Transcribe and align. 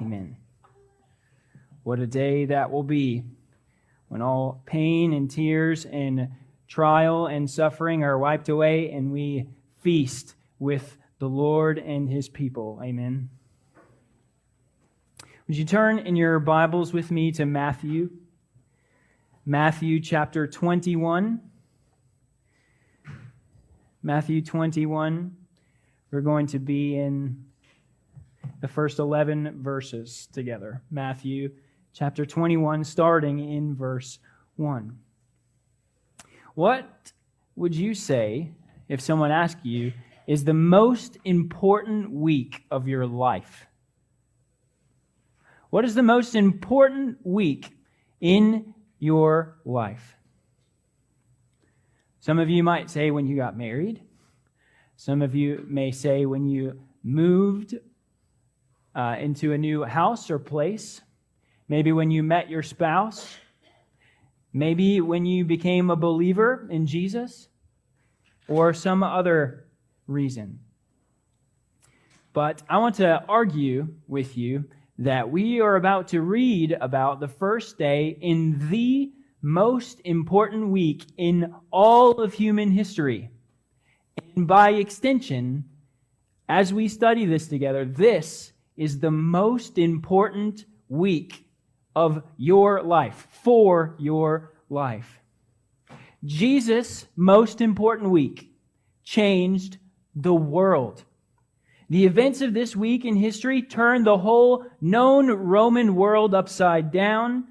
Amen. 0.00 0.36
What 1.82 1.98
a 1.98 2.06
day 2.06 2.46
that 2.46 2.70
will 2.70 2.82
be 2.82 3.24
when 4.08 4.22
all 4.22 4.62
pain 4.64 5.12
and 5.12 5.30
tears 5.30 5.84
and 5.84 6.28
trial 6.66 7.26
and 7.26 7.50
suffering 7.50 8.02
are 8.02 8.18
wiped 8.18 8.48
away 8.48 8.90
and 8.90 9.12
we 9.12 9.46
feast 9.78 10.36
with 10.58 10.96
the 11.18 11.28
Lord 11.28 11.78
and 11.78 12.08
his 12.08 12.28
people. 12.28 12.80
Amen. 12.82 13.28
Would 15.46 15.56
you 15.56 15.64
turn 15.64 15.98
in 15.98 16.16
your 16.16 16.38
Bibles 16.38 16.92
with 16.92 17.10
me 17.10 17.32
to 17.32 17.44
Matthew? 17.44 18.10
Matthew 19.44 20.00
chapter 20.00 20.46
21. 20.46 21.40
Matthew 24.02 24.40
21. 24.40 25.36
We're 26.10 26.20
going 26.22 26.46
to 26.46 26.58
be 26.58 26.96
in 26.96 27.44
the 28.60 28.68
first 28.68 28.98
11 28.98 29.62
verses 29.62 30.28
together. 30.32 30.82
Matthew 30.90 31.50
chapter 31.92 32.24
21, 32.24 32.84
starting 32.84 33.38
in 33.38 33.74
verse 33.74 34.18
1. 34.56 34.96
What 36.54 37.12
would 37.56 37.74
you 37.74 37.94
say 37.94 38.52
if 38.90 39.00
someone 39.00 39.30
asked 39.30 39.64
you, 39.64 39.92
is 40.26 40.44
the 40.44 40.52
most 40.52 41.16
important 41.24 42.10
week 42.10 42.64
of 42.72 42.88
your 42.88 43.06
life? 43.06 43.66
What 45.70 45.84
is 45.84 45.94
the 45.94 46.02
most 46.02 46.34
important 46.34 47.18
week 47.22 47.70
in 48.20 48.74
your 48.98 49.58
life? 49.64 50.16
Some 52.18 52.40
of 52.40 52.50
you 52.50 52.64
might 52.64 52.90
say 52.90 53.12
when 53.12 53.28
you 53.28 53.36
got 53.36 53.56
married. 53.56 54.02
Some 54.96 55.22
of 55.22 55.36
you 55.36 55.64
may 55.68 55.92
say 55.92 56.26
when 56.26 56.46
you 56.46 56.80
moved 57.04 57.76
uh, 58.94 59.16
into 59.18 59.52
a 59.52 59.58
new 59.58 59.84
house 59.84 60.30
or 60.30 60.38
place. 60.38 61.00
Maybe 61.68 61.92
when 61.92 62.10
you 62.10 62.22
met 62.22 62.50
your 62.50 62.62
spouse. 62.62 63.36
Maybe 64.52 65.00
when 65.00 65.24
you 65.26 65.44
became 65.44 65.90
a 65.90 65.96
believer 65.96 66.66
in 66.70 66.86
Jesus 66.86 67.48
or 68.48 68.74
some 68.74 69.02
other 69.02 69.66
reason. 70.08 70.58
But 72.32 72.62
I 72.68 72.78
want 72.78 72.96
to 72.96 73.24
argue 73.28 73.88
with 74.08 74.36
you 74.36 74.64
that 74.98 75.30
we 75.30 75.60
are 75.60 75.76
about 75.76 76.08
to 76.08 76.20
read 76.20 76.76
about 76.80 77.20
the 77.20 77.28
first 77.28 77.78
day 77.78 78.18
in 78.20 78.68
the 78.70 79.12
most 79.42 80.00
important 80.04 80.68
week 80.68 81.06
in 81.16 81.54
all 81.70 82.20
of 82.20 82.34
human 82.34 82.70
history. 82.70 83.30
And 84.36 84.46
by 84.46 84.72
extension, 84.72 85.64
as 86.48 86.74
we 86.74 86.88
study 86.88 87.24
this 87.24 87.48
together, 87.48 87.84
this 87.84 88.52
is 88.80 88.98
the 88.98 89.10
most 89.10 89.76
important 89.76 90.64
week 90.88 91.44
of 91.94 92.22
your 92.38 92.82
life, 92.82 93.28
for 93.42 93.94
your 93.98 94.54
life. 94.70 95.20
Jesus' 96.24 97.06
most 97.14 97.60
important 97.60 98.08
week 98.08 98.50
changed 99.04 99.76
the 100.14 100.32
world. 100.32 101.04
The 101.90 102.06
events 102.06 102.40
of 102.40 102.54
this 102.54 102.74
week 102.74 103.04
in 103.04 103.16
history 103.16 103.60
turned 103.60 104.06
the 104.06 104.16
whole 104.16 104.64
known 104.80 105.28
Roman 105.28 105.94
world 105.94 106.34
upside 106.34 106.90
down. 106.90 107.48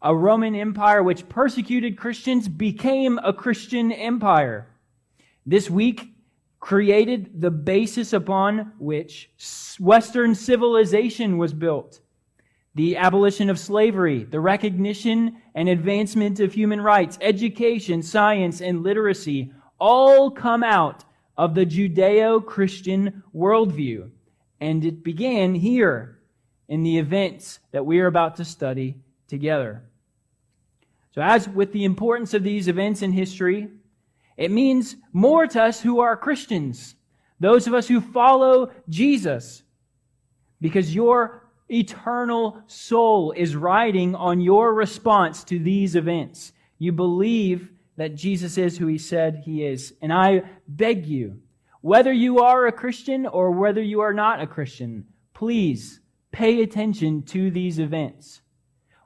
A 0.00 0.14
Roman 0.14 0.54
Empire 0.54 1.02
which 1.02 1.28
persecuted 1.28 1.98
Christians 1.98 2.46
became 2.46 3.18
a 3.18 3.32
Christian 3.32 3.90
empire. 3.90 4.68
This 5.44 5.68
week 5.68 6.12
created 6.60 7.40
the 7.40 7.50
basis 7.50 8.12
upon 8.12 8.72
which 8.78 9.30
Western 9.78 10.34
civilization 10.34 11.38
was 11.38 11.52
built. 11.52 12.00
The 12.74 12.96
abolition 12.96 13.48
of 13.48 13.58
slavery, 13.58 14.24
the 14.24 14.40
recognition 14.40 15.40
and 15.54 15.68
advancement 15.68 16.40
of 16.40 16.52
human 16.52 16.80
rights, 16.80 17.18
education, 17.20 18.02
science, 18.02 18.60
and 18.60 18.82
literacy 18.82 19.52
all 19.78 20.30
come 20.30 20.62
out 20.62 21.04
of 21.38 21.54
the 21.54 21.66
Judeo 21.66 22.44
Christian 22.44 23.22
worldview. 23.34 24.10
And 24.60 24.84
it 24.84 25.02
began 25.02 25.54
here 25.54 26.18
in 26.68 26.82
the 26.82 26.98
events 26.98 27.60
that 27.72 27.86
we 27.86 28.00
are 28.00 28.06
about 28.06 28.36
to 28.36 28.44
study 28.44 28.96
together. 29.28 29.82
So, 31.14 31.22
as 31.22 31.48
with 31.48 31.72
the 31.72 31.84
importance 31.84 32.34
of 32.34 32.42
these 32.42 32.68
events 32.68 33.02
in 33.02 33.12
history, 33.12 33.68
it 34.36 34.50
means 34.50 34.96
more 35.12 35.46
to 35.46 35.62
us 35.62 35.80
who 35.80 36.00
are 36.00 36.16
Christians, 36.16 36.94
those 37.40 37.66
of 37.66 37.74
us 37.74 37.88
who 37.88 38.00
follow 38.00 38.70
Jesus, 38.88 39.62
because 40.60 40.94
your 40.94 41.48
eternal 41.68 42.62
soul 42.66 43.32
is 43.32 43.56
riding 43.56 44.14
on 44.14 44.40
your 44.40 44.72
response 44.72 45.44
to 45.44 45.58
these 45.58 45.96
events. 45.96 46.52
You 46.78 46.92
believe 46.92 47.70
that 47.96 48.14
Jesus 48.14 48.58
is 48.58 48.76
who 48.78 48.86
he 48.86 48.98
said 48.98 49.42
he 49.44 49.64
is. 49.64 49.94
And 50.02 50.12
I 50.12 50.42
beg 50.68 51.06
you, 51.06 51.40
whether 51.80 52.12
you 52.12 52.40
are 52.40 52.66
a 52.66 52.72
Christian 52.72 53.26
or 53.26 53.50
whether 53.50 53.82
you 53.82 54.00
are 54.00 54.12
not 54.12 54.40
a 54.40 54.46
Christian, 54.46 55.06
please 55.34 56.00
pay 56.30 56.62
attention 56.62 57.22
to 57.22 57.50
these 57.50 57.78
events. 57.78 58.42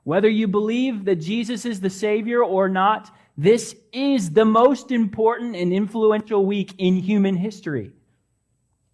Whether 0.03 0.29
you 0.29 0.47
believe 0.47 1.05
that 1.05 1.17
Jesus 1.17 1.65
is 1.65 1.79
the 1.79 1.89
Savior 1.89 2.43
or 2.43 2.67
not, 2.67 3.11
this 3.41 3.75
is 3.91 4.29
the 4.29 4.45
most 4.45 4.91
important 4.91 5.55
and 5.55 5.73
influential 5.73 6.45
week 6.45 6.75
in 6.77 6.95
human 6.95 7.35
history, 7.35 7.91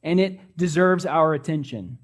and 0.03 0.21
it 0.21 0.39
deserves 0.55 1.05
our 1.05 1.33
attention. 1.33 1.97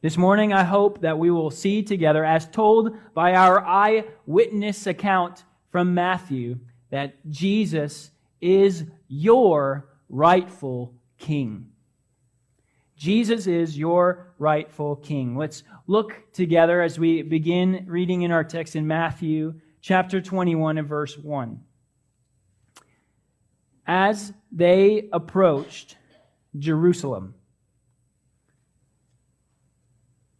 This 0.00 0.16
morning, 0.16 0.54
I 0.54 0.64
hope 0.64 1.02
that 1.02 1.18
we 1.18 1.30
will 1.30 1.50
see 1.50 1.82
together, 1.82 2.24
as 2.24 2.48
told 2.48 2.96
by 3.12 3.34
our 3.34 3.62
eyewitness 3.62 4.86
account 4.86 5.44
from 5.70 5.92
Matthew, 5.92 6.58
that 6.88 7.16
Jesus 7.28 8.10
is 8.40 8.86
your 9.08 9.90
rightful 10.08 10.94
king. 11.18 11.66
Jesus 12.96 13.46
is 13.46 13.76
your 13.76 14.32
rightful 14.38 14.96
king. 14.96 15.36
Let's 15.36 15.64
look 15.86 16.32
together 16.32 16.80
as 16.80 16.98
we 16.98 17.20
begin 17.20 17.84
reading 17.86 18.22
in 18.22 18.32
our 18.32 18.42
text 18.42 18.74
in 18.74 18.86
Matthew 18.86 19.60
chapter 19.80 20.20
21 20.20 20.78
and 20.78 20.88
verse 20.88 21.16
1. 21.16 21.60
As 23.86 24.32
they 24.52 25.08
approached 25.12 25.96
Jerusalem, 26.58 27.34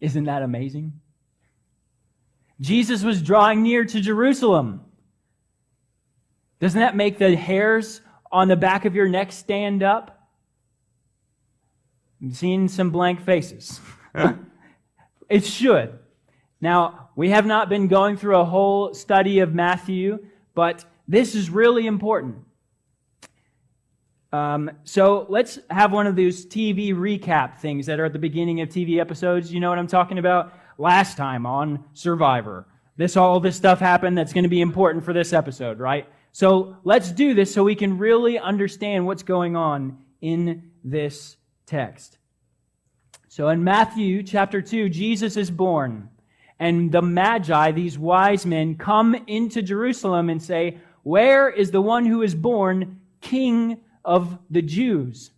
isn't 0.01 0.25
that 0.25 0.43
amazing? 0.43 1.01
Jesus 2.61 3.03
was 3.03 3.23
drawing 3.23 3.63
near 3.63 3.85
to 3.85 4.01
Jerusalem. 4.01 4.83
Doesn't 6.61 6.81
that 6.81 6.97
make 6.97 7.19
the 7.19 7.37
hairs 7.37 8.01
on 8.33 8.49
the 8.49 8.57
back 8.57 8.85
of 8.85 8.95
your 8.95 9.09
neck 9.09 9.33
stand 9.33 9.83
up? 9.83 10.29
I'm 12.21 12.33
seeing 12.33 12.69
some 12.69 12.91
blank 12.91 13.21
faces. 13.21 13.81
it 15.29 15.45
should. 15.45 15.99
Now, 16.61 17.11
we 17.15 17.31
have 17.31 17.47
not 17.47 17.69
been 17.69 17.87
going 17.87 18.17
through 18.17 18.37
a 18.37 18.45
whole 18.45 18.93
study 18.95 19.39
of 19.39 19.55
Matthew, 19.55 20.19
but 20.55 20.85
this 21.07 21.35
is 21.35 21.51
really 21.51 21.87
important. 21.87 22.37
Um, 24.33 24.71
so 24.85 25.27
let's 25.29 25.59
have 25.71 25.93
one 25.93 26.07
of 26.07 26.17
those 26.17 26.45
TV 26.45 26.93
recap 26.93 27.59
things 27.59 27.87
that 27.87 27.99
are 27.99 28.05
at 28.05 28.13
the 28.13 28.19
beginning 28.19 28.61
of 28.61 28.69
TV 28.69 29.01
episodes. 29.01 29.53
You 29.53 29.61
know 29.61 29.71
what 29.71 29.79
I'm 29.79 29.87
talking 29.87 30.19
about? 30.19 30.53
Last 30.77 31.17
time 31.17 31.47
on 31.47 31.85
Survivor. 31.95 32.67
This, 32.97 33.17
all 33.17 33.41
this 33.41 33.57
stuff 33.57 33.79
happened 33.79 34.19
that's 34.19 34.33
going 34.33 34.43
to 34.43 34.51
be 34.51 34.61
important 34.61 35.05
for 35.05 35.13
this 35.13 35.33
episode, 35.33 35.79
right? 35.79 36.07
So 36.33 36.77
let's 36.85 37.11
do 37.11 37.33
this 37.33 37.55
so 37.55 37.65
we 37.65 37.75
can 37.75 37.97
really 37.97 38.39
understand 38.39 39.07
what's 39.07 39.23
going 39.23 39.57
on 39.57 39.99
in 40.21 40.71
this 40.85 41.37
text. 41.65 42.19
So 43.29 43.49
in 43.49 43.63
Matthew 43.63 44.23
chapter 44.23 44.61
2, 44.61 44.89
Jesus 44.89 45.37
is 45.37 45.51
born. 45.51 46.11
And 46.59 46.91
the 46.91 47.03
Magi, 47.03 47.73
these 47.73 47.99
wise 47.99 48.45
men, 48.45 48.77
come 48.77 49.15
into 49.27 49.63
Jerusalem 49.63 50.29
and 50.29 50.43
say, 50.43 50.79
Where 51.03 51.49
is 51.49 51.71
the 51.71 51.81
one 51.81 52.05
who 52.05 52.23
is 52.23 52.35
born 52.35 53.01
King 53.21 53.79
of 54.05 54.39
the 54.51 54.63
Jews? 54.63 55.31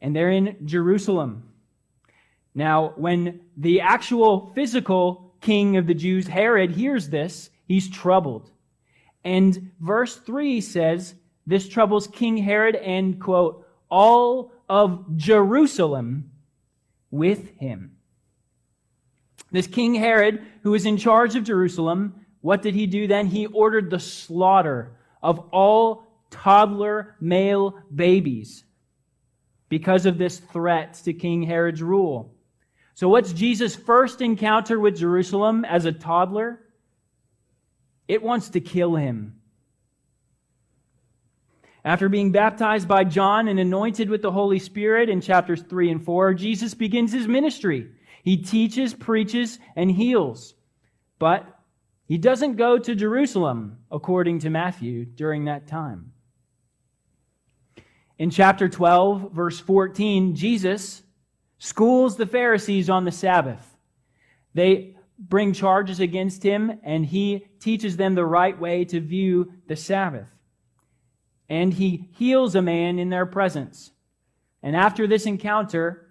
And 0.00 0.14
they're 0.14 0.30
in 0.30 0.56
Jerusalem. 0.64 1.48
Now, 2.54 2.92
when 2.96 3.40
the 3.56 3.80
actual 3.80 4.52
physical 4.54 5.34
king 5.40 5.76
of 5.76 5.86
the 5.86 5.94
Jews, 5.94 6.26
Herod, 6.26 6.72
hears 6.72 7.08
this, 7.08 7.50
he's 7.66 7.88
troubled. 7.88 8.50
And 9.24 9.70
verse 9.80 10.16
3 10.16 10.60
says, 10.60 11.14
This 11.46 11.68
troubles 11.68 12.06
King 12.06 12.36
Herod 12.36 12.76
and, 12.76 13.20
quote, 13.20 13.66
all 13.88 14.52
of 14.68 15.16
Jerusalem 15.16 16.30
with 17.10 17.56
him. 17.58 17.96
This 19.52 19.66
King 19.66 19.94
Herod, 19.94 20.44
who 20.62 20.70
was 20.72 20.86
in 20.86 20.96
charge 20.96 21.36
of 21.36 21.44
Jerusalem, 21.44 22.14
what 22.40 22.62
did 22.62 22.74
he 22.74 22.86
do 22.86 23.06
then? 23.06 23.26
He 23.26 23.46
ordered 23.46 23.90
the 23.90 24.00
slaughter 24.00 24.96
of 25.22 25.38
all 25.52 26.06
toddler 26.30 27.14
male 27.20 27.78
babies 27.94 28.64
because 29.68 30.06
of 30.06 30.18
this 30.18 30.38
threat 30.38 30.94
to 31.04 31.12
King 31.12 31.42
Herod's 31.42 31.82
rule. 31.82 32.34
So, 32.94 33.08
what's 33.08 33.32
Jesus' 33.32 33.76
first 33.76 34.20
encounter 34.20 34.80
with 34.80 34.98
Jerusalem 34.98 35.64
as 35.64 35.84
a 35.84 35.92
toddler? 35.92 36.60
It 38.08 38.22
wants 38.22 38.50
to 38.50 38.60
kill 38.60 38.96
him. 38.96 39.40
After 41.84 42.08
being 42.08 42.30
baptized 42.30 42.86
by 42.86 43.04
John 43.04 43.48
and 43.48 43.58
anointed 43.58 44.08
with 44.08 44.22
the 44.22 44.30
Holy 44.30 44.58
Spirit 44.58 45.08
in 45.08 45.20
chapters 45.20 45.62
3 45.62 45.90
and 45.90 46.04
4, 46.04 46.34
Jesus 46.34 46.74
begins 46.74 47.12
his 47.12 47.26
ministry. 47.26 47.90
He 48.22 48.38
teaches, 48.38 48.94
preaches, 48.94 49.58
and 49.76 49.90
heals. 49.90 50.54
But 51.18 51.46
he 52.06 52.18
doesn't 52.18 52.56
go 52.56 52.78
to 52.78 52.94
Jerusalem, 52.94 53.78
according 53.90 54.40
to 54.40 54.50
Matthew, 54.50 55.04
during 55.04 55.44
that 55.44 55.66
time. 55.66 56.12
In 58.18 58.30
chapter 58.30 58.68
12, 58.68 59.32
verse 59.32 59.58
14, 59.58 60.34
Jesus 60.34 61.02
schools 61.58 62.16
the 62.16 62.26
Pharisees 62.26 62.88
on 62.88 63.04
the 63.04 63.12
Sabbath. 63.12 63.76
They 64.54 64.96
bring 65.18 65.52
charges 65.52 66.00
against 66.00 66.42
him, 66.42 66.80
and 66.82 67.04
he 67.04 67.46
teaches 67.60 67.96
them 67.96 68.14
the 68.14 68.24
right 68.24 68.58
way 68.58 68.84
to 68.86 69.00
view 69.00 69.52
the 69.66 69.76
Sabbath 69.76 70.28
and 71.52 71.74
he 71.74 72.08
heals 72.12 72.54
a 72.54 72.62
man 72.62 72.98
in 72.98 73.10
their 73.10 73.26
presence. 73.26 73.90
And 74.62 74.74
after 74.74 75.06
this 75.06 75.26
encounter, 75.26 76.01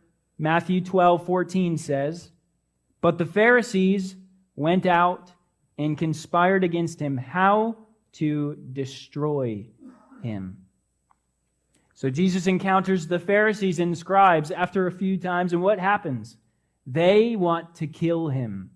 Matthew 0.42 0.82
12, 0.82 1.24
14 1.24 1.78
says, 1.78 2.32
But 3.00 3.20
the 3.20 3.28
Pharisees 3.28 4.16
went 4.56 4.88
out 4.88 5.32
and 5.78 5.96
conspired 5.96 6.64
against 6.64 7.00
him 7.00 7.16
how 7.16 7.78
to 8.14 8.56
destroy 8.74 9.68
him. 10.24 10.58
So 11.94 12.10
Jesus 12.10 12.48
encounters 12.48 13.06
the 13.06 13.20
Pharisees 13.20 13.78
and 13.78 13.96
scribes 13.96 14.50
after 14.50 14.88
a 14.88 14.92
few 14.92 15.16
times, 15.16 15.54
and 15.54 15.62
what 15.62 15.78
happens? 15.78 16.38
They 16.88 17.36
want 17.36 17.76
to 17.76 17.86
kill 17.86 18.30
him. 18.30 18.72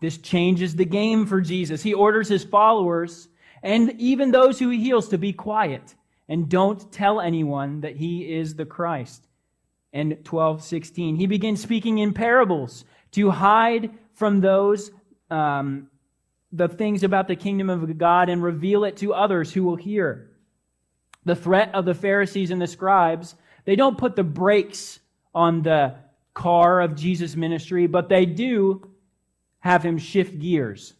This 0.00 0.18
changes 0.18 0.74
the 0.74 0.86
game 0.86 1.24
for 1.24 1.40
Jesus. 1.40 1.84
He 1.84 1.94
orders 1.94 2.28
his 2.28 2.42
followers 2.42 3.28
and 3.62 3.92
even 4.00 4.32
those 4.32 4.58
who 4.58 4.70
he 4.70 4.80
heals 4.80 5.08
to 5.10 5.18
be 5.18 5.32
quiet 5.32 5.94
and 6.28 6.48
don't 6.48 6.90
tell 6.90 7.20
anyone 7.20 7.82
that 7.82 7.94
he 7.94 8.34
is 8.34 8.56
the 8.56 8.66
Christ. 8.66 9.28
And 9.92 10.18
12:16, 10.24 11.16
he 11.16 11.26
begins 11.26 11.62
speaking 11.62 11.98
in 11.98 12.12
parables 12.12 12.84
to 13.12 13.30
hide 13.30 13.90
from 14.12 14.40
those 14.40 14.90
um, 15.30 15.88
the 16.52 16.68
things 16.68 17.02
about 17.02 17.28
the 17.28 17.36
kingdom 17.36 17.70
of 17.70 17.98
God 17.98 18.28
and 18.28 18.42
reveal 18.42 18.84
it 18.84 18.96
to 18.98 19.14
others 19.14 19.52
who 19.52 19.62
will 19.64 19.76
hear. 19.76 20.30
The 21.24 21.36
threat 21.36 21.74
of 21.74 21.84
the 21.84 21.94
Pharisees 21.94 22.50
and 22.50 22.60
the 22.60 22.66
scribes, 22.66 23.34
they 23.64 23.76
don't 23.76 23.98
put 23.98 24.16
the 24.16 24.24
brakes 24.24 25.00
on 25.34 25.62
the 25.62 25.94
car 26.34 26.80
of 26.80 26.94
Jesus' 26.94 27.36
ministry, 27.36 27.86
but 27.86 28.08
they 28.08 28.24
do 28.24 28.90
have 29.60 29.82
him 29.82 29.98
shift 29.98 30.38
gears. 30.38 30.94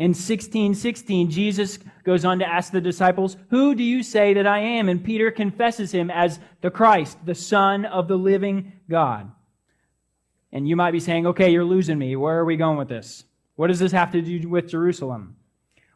In 0.00 0.12
1616, 0.12 1.30
Jesus 1.30 1.78
goes 2.04 2.24
on 2.24 2.38
to 2.38 2.48
ask 2.48 2.72
the 2.72 2.80
disciples, 2.80 3.36
Who 3.50 3.74
do 3.74 3.84
you 3.84 4.02
say 4.02 4.32
that 4.32 4.46
I 4.46 4.60
am? 4.60 4.88
And 4.88 5.04
Peter 5.04 5.30
confesses 5.30 5.92
him 5.92 6.10
as 6.10 6.40
the 6.62 6.70
Christ, 6.70 7.18
the 7.26 7.34
Son 7.34 7.84
of 7.84 8.08
the 8.08 8.16
living 8.16 8.72
God. 8.88 9.30
And 10.52 10.66
you 10.66 10.74
might 10.74 10.92
be 10.92 11.00
saying, 11.00 11.26
Okay, 11.26 11.50
you're 11.50 11.66
losing 11.66 11.98
me. 11.98 12.16
Where 12.16 12.38
are 12.38 12.46
we 12.46 12.56
going 12.56 12.78
with 12.78 12.88
this? 12.88 13.24
What 13.56 13.66
does 13.66 13.78
this 13.78 13.92
have 13.92 14.10
to 14.12 14.22
do 14.22 14.48
with 14.48 14.70
Jerusalem? 14.70 15.36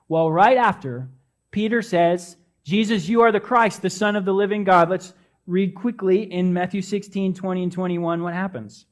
Well, 0.07 0.31
right 0.31 0.59
after, 0.59 1.09
Peter 1.51 1.81
says, 1.81 2.37
Jesus, 2.63 3.09
you 3.09 3.23
are 3.23 3.33
the 3.33 3.41
Christ, 3.41 3.81
the 3.81 3.89
Son 3.89 4.17
of 4.17 4.27
the 4.27 4.35
living 4.35 4.65
God. 4.65 4.91
Let's 4.91 5.15
read 5.47 5.75
quickly 5.75 6.31
in 6.31 6.53
Matthew 6.53 6.83
16, 6.83 7.33
20, 7.33 7.63
and 7.63 7.73
21 7.73 8.23
what 8.23 8.35
happens. 8.35 8.85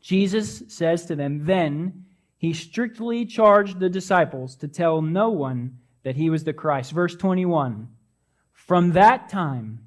Jesus 0.00 0.62
says 0.68 1.04
to 1.06 1.16
them, 1.16 1.46
Then, 1.46 2.04
he 2.40 2.54
strictly 2.54 3.26
charged 3.26 3.78
the 3.78 3.90
disciples 3.90 4.56
to 4.56 4.66
tell 4.66 5.02
no 5.02 5.28
one 5.28 5.76
that 6.04 6.16
he 6.16 6.30
was 6.30 6.42
the 6.42 6.54
Christ. 6.54 6.90
Verse 6.90 7.14
21 7.14 7.86
From 8.50 8.92
that 8.92 9.28
time, 9.28 9.80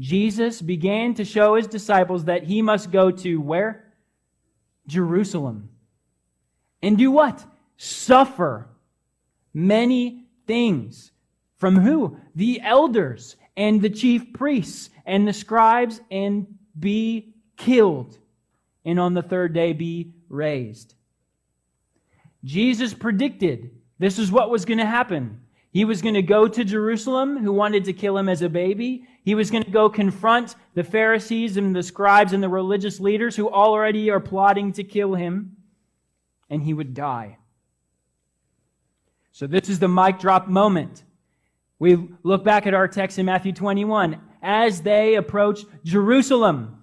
Jesus 0.00 0.62
began 0.62 1.12
to 1.14 1.24
show 1.26 1.54
his 1.54 1.66
disciples 1.66 2.24
that 2.24 2.44
he 2.44 2.62
must 2.62 2.90
go 2.90 3.10
to 3.10 3.38
where? 3.42 3.92
Jerusalem. 4.86 5.68
And 6.80 6.96
do 6.96 7.10
what? 7.10 7.44
Suffer 7.76 8.68
many 9.52 10.24
things. 10.46 11.12
From 11.58 11.76
who? 11.76 12.16
The 12.34 12.62
elders 12.62 13.36
and 13.54 13.82
the 13.82 13.90
chief 13.90 14.32
priests 14.32 14.88
and 15.04 15.28
the 15.28 15.34
scribes 15.34 16.00
and 16.10 16.46
be 16.80 17.34
killed. 17.58 18.16
And 18.82 18.98
on 18.98 19.12
the 19.12 19.22
third 19.22 19.52
day 19.52 19.74
be 19.74 20.14
raised. 20.30 20.94
Jesus 22.44 22.94
predicted 22.94 23.70
this 23.98 24.18
is 24.18 24.32
what 24.32 24.50
was 24.50 24.64
going 24.64 24.78
to 24.78 24.86
happen. 24.86 25.40
He 25.70 25.84
was 25.84 26.02
going 26.02 26.14
to 26.14 26.22
go 26.22 26.48
to 26.48 26.64
Jerusalem, 26.64 27.38
who 27.38 27.52
wanted 27.52 27.84
to 27.84 27.92
kill 27.92 28.18
him 28.18 28.28
as 28.28 28.42
a 28.42 28.48
baby. 28.48 29.06
He 29.24 29.34
was 29.34 29.50
going 29.50 29.64
to 29.64 29.70
go 29.70 29.88
confront 29.88 30.54
the 30.74 30.84
Pharisees 30.84 31.56
and 31.56 31.74
the 31.74 31.82
scribes 31.82 32.32
and 32.32 32.42
the 32.42 32.48
religious 32.48 33.00
leaders 33.00 33.36
who 33.36 33.48
already 33.48 34.10
are 34.10 34.20
plotting 34.20 34.72
to 34.72 34.84
kill 34.84 35.14
him, 35.14 35.56
and 36.50 36.62
he 36.62 36.74
would 36.74 36.92
die. 36.92 37.38
So, 39.30 39.46
this 39.46 39.70
is 39.70 39.78
the 39.78 39.88
mic 39.88 40.18
drop 40.18 40.46
moment. 40.46 41.04
We 41.78 42.10
look 42.22 42.44
back 42.44 42.66
at 42.66 42.74
our 42.74 42.86
text 42.86 43.18
in 43.18 43.26
Matthew 43.26 43.52
21. 43.52 44.20
As 44.42 44.82
they 44.82 45.14
approach 45.14 45.64
Jerusalem, 45.84 46.81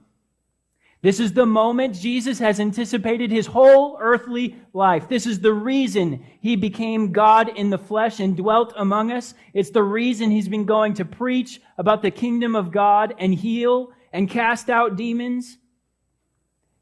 this 1.01 1.21
is 1.21 1.31
the 1.31 1.45
moment 1.45 1.95
Jesus 1.95 2.39
has 2.39 2.59
anticipated 2.59 3.31
his 3.31 3.45
whole 3.45 3.97
earthly 4.01 4.57
life. 4.73 5.07
This 5.07 5.25
is 5.25 5.39
the 5.39 5.53
reason 5.53 6.25
he 6.41 6.57
became 6.57 7.13
God 7.13 7.47
in 7.57 7.69
the 7.69 7.77
flesh 7.77 8.19
and 8.19 8.35
dwelt 8.35 8.73
among 8.75 9.11
us. 9.11 9.33
It's 9.53 9.69
the 9.69 9.83
reason 9.83 10.29
he's 10.29 10.49
been 10.49 10.65
going 10.65 10.95
to 10.95 11.05
preach 11.05 11.61
about 11.77 12.01
the 12.01 12.11
kingdom 12.11 12.53
of 12.53 12.71
God 12.71 13.15
and 13.17 13.33
heal 13.33 13.93
and 14.11 14.29
cast 14.29 14.69
out 14.69 14.97
demons. 14.97 15.57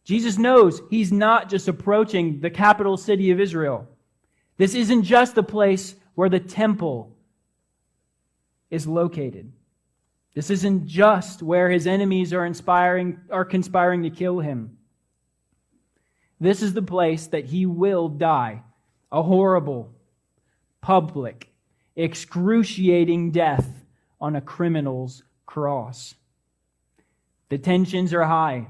Jesus 0.03 0.39
knows 0.39 0.81
he's 0.89 1.11
not 1.11 1.47
just 1.47 1.67
approaching 1.67 2.39
the 2.39 2.49
capital 2.49 2.97
city 2.97 3.29
of 3.29 3.39
Israel. 3.39 3.87
This 4.57 4.73
isn't 4.73 5.03
just 5.03 5.35
the 5.35 5.43
place 5.43 5.95
where 6.15 6.29
the 6.29 6.39
temple 6.39 7.15
is 8.71 8.87
located. 8.87 9.51
This 10.37 10.51
isn't 10.51 10.85
just 10.85 11.41
where 11.41 11.67
his 11.67 11.87
enemies 11.87 12.31
are 12.31 12.45
inspiring 12.45 13.19
are 13.31 13.43
conspiring 13.43 14.03
to 14.03 14.11
kill 14.11 14.39
him. 14.39 14.77
This 16.39 16.61
is 16.61 16.75
the 16.75 16.83
place 16.83 17.25
that 17.25 17.45
he 17.45 17.65
will 17.65 18.07
die, 18.07 18.61
a 19.11 19.23
horrible, 19.23 19.95
public, 20.79 21.49
excruciating 21.95 23.31
death 23.31 23.67
on 24.21 24.35
a 24.35 24.41
criminal's 24.41 25.23
cross. 25.47 26.13
The 27.49 27.57
tensions 27.57 28.13
are 28.13 28.25
high. 28.25 28.67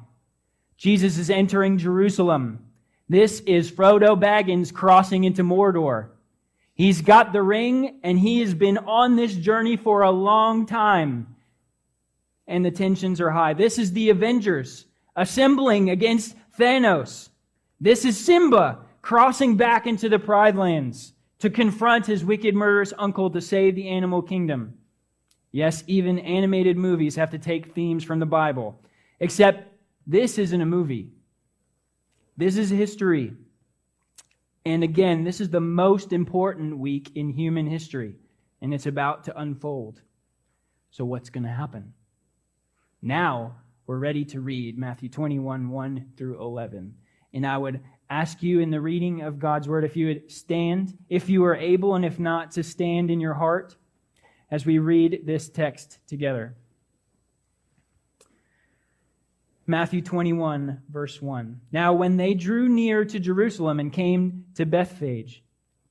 Jesus 0.77 1.17
is 1.17 1.29
entering 1.29 1.77
Jerusalem. 1.77 2.65
This 3.09 3.41
is 3.41 3.69
Frodo 3.69 4.17
Baggins 4.17 4.74
crossing 4.74 5.25
into 5.25 5.43
Mordor. 5.43 6.12
He's 6.75 7.01
got 7.01 7.33
the 7.33 7.43
ring 7.43 8.00
and 8.03 8.17
he 8.17 8.39
has 8.39 8.53
been 8.53 8.77
on 8.77 9.17
this 9.17 9.36
journey 9.36 9.75
for 9.75 10.03
a 10.03 10.12
long 10.12 10.65
time 10.65 11.33
and 12.48 12.66
the 12.66 12.72
tensions 12.72 13.20
are 13.20 13.32
high. 13.32 13.54
This 13.54 13.77
is 13.77 13.92
the 13.92 14.10
Avengers 14.10 14.86
assembling 15.16 15.89
against 15.89 16.36
Thanos. 16.58 17.30
This 17.80 18.06
is 18.06 18.18
Simba 18.18 18.80
crossing 19.01 19.58
back 19.58 19.88
into 19.88 20.10
the 20.10 20.20
Pride 20.20 20.56
Lands 20.56 21.13
to 21.39 21.50
confront 21.50 22.06
his 22.06 22.25
wicked, 22.25 22.56
murderous 22.56 22.94
uncle 22.98 23.30
to 23.30 23.42
save 23.42 23.75
the 23.75 23.89
animal 23.89 24.22
kingdom. 24.22 24.74
Yes, 25.51 25.84
even 25.88 26.20
animated 26.20 26.77
movies 26.77 27.16
have 27.16 27.32
to 27.32 27.39
take 27.39 27.74
themes 27.74 28.04
from 28.04 28.20
the 28.20 28.25
Bible. 28.25 28.82
Except 29.20 29.74
this 30.06 30.38
isn't 30.38 30.62
a 30.62 30.66
movie. 30.66 31.12
This 32.38 32.58
is 32.58 32.70
history. 32.70 33.34
And 34.66 34.84
again, 34.84 35.24
this 35.24 35.39
is 35.39 35.50
the 35.50 35.62
most 35.62 36.12
important 36.12 36.77
week 36.77 37.12
in 37.16 37.30
human 37.30 37.68
history, 37.68 38.16
and 38.62 38.74
it's 38.74 38.86
about 38.86 39.24
to 39.24 39.39
unfold. 39.39 40.01
So, 40.92 41.06
what's 41.06 41.30
going 41.30 41.46
to 41.46 41.50
happen? 41.50 41.94
Now 43.01 43.58
we're 43.86 44.00
ready 44.00 44.25
to 44.25 44.42
read 44.42 44.77
Matthew 44.77 45.10
21, 45.10 45.70
1 45.70 46.12
through 46.18 46.42
11. 46.42 46.96
And 47.34 47.46
I 47.46 47.58
would 47.58 47.82
ask 48.10 48.42
you 48.42 48.60
in 48.60 48.72
the 48.72 48.82
reading 48.82 49.22
of 49.22 49.39
God's 49.39 49.68
word 49.68 49.84
if 49.84 49.96
you 49.96 50.08
would 50.08 50.32
stand, 50.32 50.98
if 51.10 51.30
you 51.30 51.46
are 51.46 51.56
able, 51.56 51.96
and 51.96 52.04
if 52.04 52.20
not, 52.20 52.51
to 52.51 52.63
stand 52.63 53.12
in 53.12 53.20
your 53.20 53.36
heart 53.36 53.75
as 54.50 54.66
we 54.66 54.80
read 54.80 55.22
this 55.25 55.50
text 55.50 56.00
together. 56.08 56.56
Matthew 59.68 60.01
21, 60.01 60.82
verse 60.89 61.22
1. 61.22 61.60
Now, 61.74 61.94
when 61.94 62.16
they 62.16 62.34
drew 62.34 62.70
near 62.70 63.04
to 63.04 63.20
Jerusalem 63.20 63.80
and 63.80 63.92
came 63.92 64.46
to 64.56 64.66
Bethphage, 64.66 65.44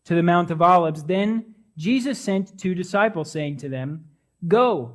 to 0.06 0.14
the 0.14 0.22
Mount 0.22 0.50
of 0.50 0.62
Olives, 0.62 1.04
then 1.04 1.54
Jesus 1.76 2.18
sent 2.18 2.58
two 2.58 2.74
disciples, 2.74 3.30
saying 3.30 3.58
to 3.58 3.68
them, 3.68 4.06
Go 4.48 4.94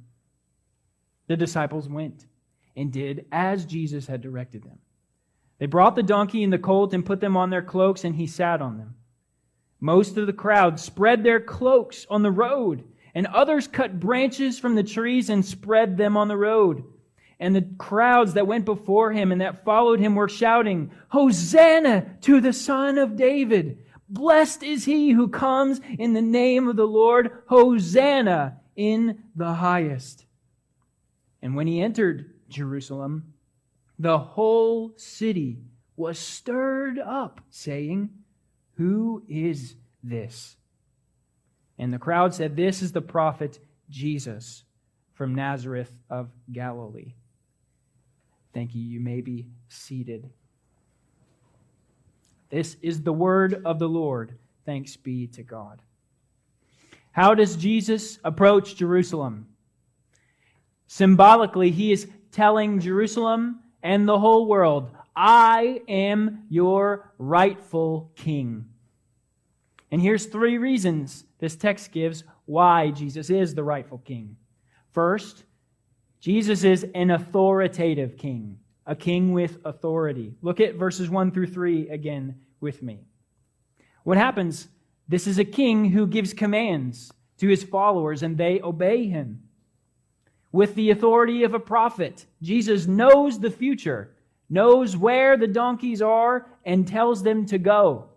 The 1.31 1.37
disciples 1.37 1.87
went 1.87 2.25
and 2.75 2.91
did 2.91 3.25
as 3.31 3.63
Jesus 3.63 4.05
had 4.05 4.19
directed 4.19 4.63
them. 4.63 4.79
They 5.59 5.65
brought 5.65 5.95
the 5.95 6.03
donkey 6.03 6.43
and 6.43 6.51
the 6.51 6.59
colt 6.59 6.93
and 6.93 7.05
put 7.05 7.21
them 7.21 7.37
on 7.37 7.49
their 7.49 7.61
cloaks, 7.61 8.03
and 8.03 8.13
he 8.13 8.27
sat 8.27 8.61
on 8.61 8.77
them. 8.77 8.95
Most 9.79 10.17
of 10.17 10.27
the 10.27 10.33
crowd 10.33 10.77
spread 10.77 11.23
their 11.23 11.39
cloaks 11.39 12.05
on 12.09 12.21
the 12.21 12.31
road, 12.31 12.83
and 13.15 13.27
others 13.27 13.65
cut 13.65 13.97
branches 13.97 14.59
from 14.59 14.75
the 14.75 14.83
trees 14.83 15.29
and 15.29 15.45
spread 15.45 15.95
them 15.95 16.17
on 16.17 16.27
the 16.27 16.35
road. 16.35 16.83
And 17.39 17.55
the 17.55 17.69
crowds 17.77 18.33
that 18.33 18.45
went 18.45 18.65
before 18.65 19.13
him 19.13 19.31
and 19.31 19.39
that 19.39 19.63
followed 19.63 20.01
him 20.01 20.15
were 20.15 20.27
shouting, 20.27 20.91
Hosanna 21.07 22.17
to 22.23 22.41
the 22.41 22.51
Son 22.51 22.97
of 22.97 23.15
David! 23.15 23.85
Blessed 24.09 24.63
is 24.63 24.83
he 24.83 25.11
who 25.11 25.29
comes 25.29 25.79
in 25.97 26.11
the 26.11 26.21
name 26.21 26.67
of 26.67 26.75
the 26.75 26.83
Lord! 26.85 27.31
Hosanna 27.45 28.59
in 28.75 29.23
the 29.33 29.53
highest! 29.53 30.25
And 31.41 31.55
when 31.55 31.67
he 31.67 31.81
entered 31.81 32.33
Jerusalem, 32.49 33.33
the 33.97 34.17
whole 34.17 34.93
city 34.95 35.59
was 35.95 36.17
stirred 36.17 36.99
up, 36.99 37.41
saying, 37.49 38.09
Who 38.75 39.23
is 39.27 39.75
this? 40.03 40.55
And 41.77 41.93
the 41.93 41.99
crowd 41.99 42.33
said, 42.33 42.55
This 42.55 42.81
is 42.81 42.91
the 42.91 43.01
prophet 43.01 43.59
Jesus 43.89 44.63
from 45.13 45.35
Nazareth 45.35 45.91
of 46.09 46.29
Galilee. 46.51 47.13
Thank 48.53 48.75
you. 48.75 48.81
You 48.81 48.99
may 48.99 49.21
be 49.21 49.47
seated. 49.69 50.29
This 52.49 52.75
is 52.81 53.01
the 53.01 53.13
word 53.13 53.61
of 53.65 53.79
the 53.79 53.87
Lord. 53.87 54.37
Thanks 54.65 54.97
be 54.97 55.27
to 55.27 55.43
God. 55.43 55.81
How 57.11 57.33
does 57.33 57.55
Jesus 57.55 58.19
approach 58.23 58.75
Jerusalem? 58.75 59.47
Symbolically, 60.91 61.71
he 61.71 61.93
is 61.93 62.09
telling 62.33 62.81
Jerusalem 62.81 63.61
and 63.81 64.05
the 64.05 64.19
whole 64.19 64.45
world, 64.45 64.91
I 65.15 65.79
am 65.87 66.43
your 66.49 67.13
rightful 67.17 68.11
king. 68.17 68.65
And 69.89 70.01
here's 70.01 70.25
three 70.25 70.57
reasons 70.57 71.23
this 71.39 71.55
text 71.55 71.93
gives 71.93 72.25
why 72.43 72.91
Jesus 72.91 73.29
is 73.29 73.55
the 73.55 73.63
rightful 73.63 73.99
king. 73.99 74.35
First, 74.91 75.45
Jesus 76.19 76.65
is 76.65 76.85
an 76.93 77.11
authoritative 77.11 78.17
king, 78.17 78.59
a 78.85 78.93
king 78.93 79.31
with 79.31 79.59
authority. 79.63 80.33
Look 80.41 80.59
at 80.59 80.75
verses 80.75 81.09
1 81.09 81.31
through 81.31 81.47
3 81.47 81.87
again 81.87 82.35
with 82.59 82.83
me. 82.83 83.05
What 84.03 84.17
happens? 84.17 84.67
This 85.07 85.25
is 85.25 85.39
a 85.39 85.45
king 85.45 85.91
who 85.91 86.05
gives 86.05 86.33
commands 86.33 87.13
to 87.37 87.47
his 87.47 87.63
followers 87.63 88.23
and 88.23 88.37
they 88.37 88.59
obey 88.59 89.07
him. 89.07 89.43
With 90.51 90.75
the 90.75 90.89
authority 90.89 91.43
of 91.43 91.53
a 91.53 91.59
prophet, 91.59 92.25
Jesus 92.41 92.87
knows 92.87 93.39
the 93.39 93.51
future, 93.51 94.11
knows 94.49 94.97
where 94.97 95.37
the 95.37 95.47
donkeys 95.47 96.01
are, 96.01 96.47
and 96.65 96.87
tells 96.87 97.23
them 97.23 97.45
to 97.47 97.57
go. 97.57 98.09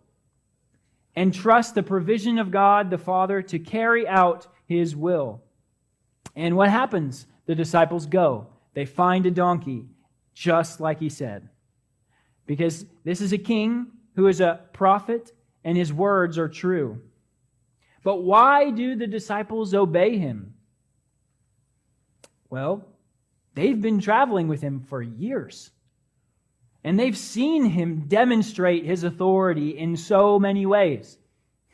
And 1.14 1.32
trust 1.32 1.74
the 1.74 1.82
provision 1.82 2.38
of 2.38 2.50
God 2.50 2.90
the 2.90 2.98
Father 2.98 3.40
to 3.42 3.58
carry 3.58 4.06
out 4.08 4.48
his 4.66 4.96
will. 4.96 5.42
And 6.34 6.56
what 6.56 6.70
happens? 6.70 7.26
the 7.46 7.54
disciples 7.54 8.06
go. 8.06 8.46
They 8.74 8.86
find 8.86 9.26
a 9.26 9.30
donkey, 9.30 9.86
just 10.34 10.80
like 10.80 11.00
he 11.00 11.08
said. 11.08 11.48
Because 12.46 12.84
this 13.04 13.20
is 13.20 13.32
a 13.32 13.38
king 13.38 13.86
who 14.16 14.26
is 14.26 14.40
a 14.40 14.60
prophet, 14.72 15.32
and 15.64 15.76
his 15.76 15.92
words 15.92 16.38
are 16.38 16.48
true. 16.48 17.00
But 18.02 18.22
why 18.22 18.70
do 18.70 18.96
the 18.96 19.06
disciples 19.06 19.74
obey 19.74 20.18
him? 20.18 20.54
Well, 22.54 22.86
they've 23.56 23.82
been 23.82 23.98
traveling 23.98 24.46
with 24.46 24.60
him 24.60 24.78
for 24.88 25.02
years. 25.02 25.72
And 26.84 26.96
they've 26.96 27.18
seen 27.18 27.64
him 27.64 28.04
demonstrate 28.06 28.84
his 28.84 29.02
authority 29.02 29.76
in 29.76 29.96
so 29.96 30.38
many 30.38 30.64
ways. 30.64 31.18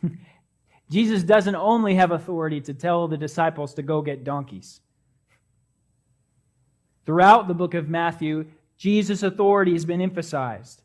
Jesus 0.90 1.22
doesn't 1.22 1.54
only 1.54 1.96
have 1.96 2.12
authority 2.12 2.62
to 2.62 2.72
tell 2.72 3.08
the 3.08 3.18
disciples 3.18 3.75
to 3.75 3.82
go 3.82 4.00
get 4.00 4.25
donkeys. 4.25 4.80
Throughout 7.04 7.46
the 7.46 7.52
book 7.52 7.75
of 7.75 7.90
Matthew, 7.90 8.46
Jesus' 8.78 9.22
authority 9.22 9.75
has 9.75 9.84
been 9.84 10.00
emphasized. 10.00 10.80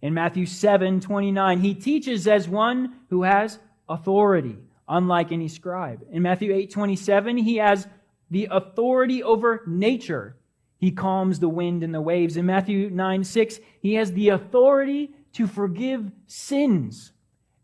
In 0.00 0.14
Matthew 0.14 0.46
7 0.46 1.00
29, 1.00 1.60
he 1.60 1.74
teaches 1.74 2.26
as 2.26 2.48
one 2.48 2.94
who 3.10 3.24
has 3.24 3.58
authority, 3.90 4.56
unlike 4.88 5.32
any 5.32 5.48
scribe. 5.48 6.02
In 6.10 6.22
Matthew 6.22 6.54
8 6.54 6.70
27, 6.70 7.36
he 7.36 7.56
has 7.56 7.86
the 8.30 8.48
authority 8.50 9.22
over 9.22 9.62
nature. 9.66 10.36
He 10.78 10.92
calms 10.92 11.40
the 11.40 11.48
wind 11.48 11.82
and 11.82 11.94
the 11.94 12.00
waves. 12.00 12.36
In 12.36 12.46
Matthew 12.46 12.90
9 12.90 13.24
6, 13.24 13.60
he 13.80 13.94
has 13.94 14.12
the 14.12 14.30
authority 14.30 15.10
to 15.32 15.46
forgive 15.46 16.10
sins 16.26 17.12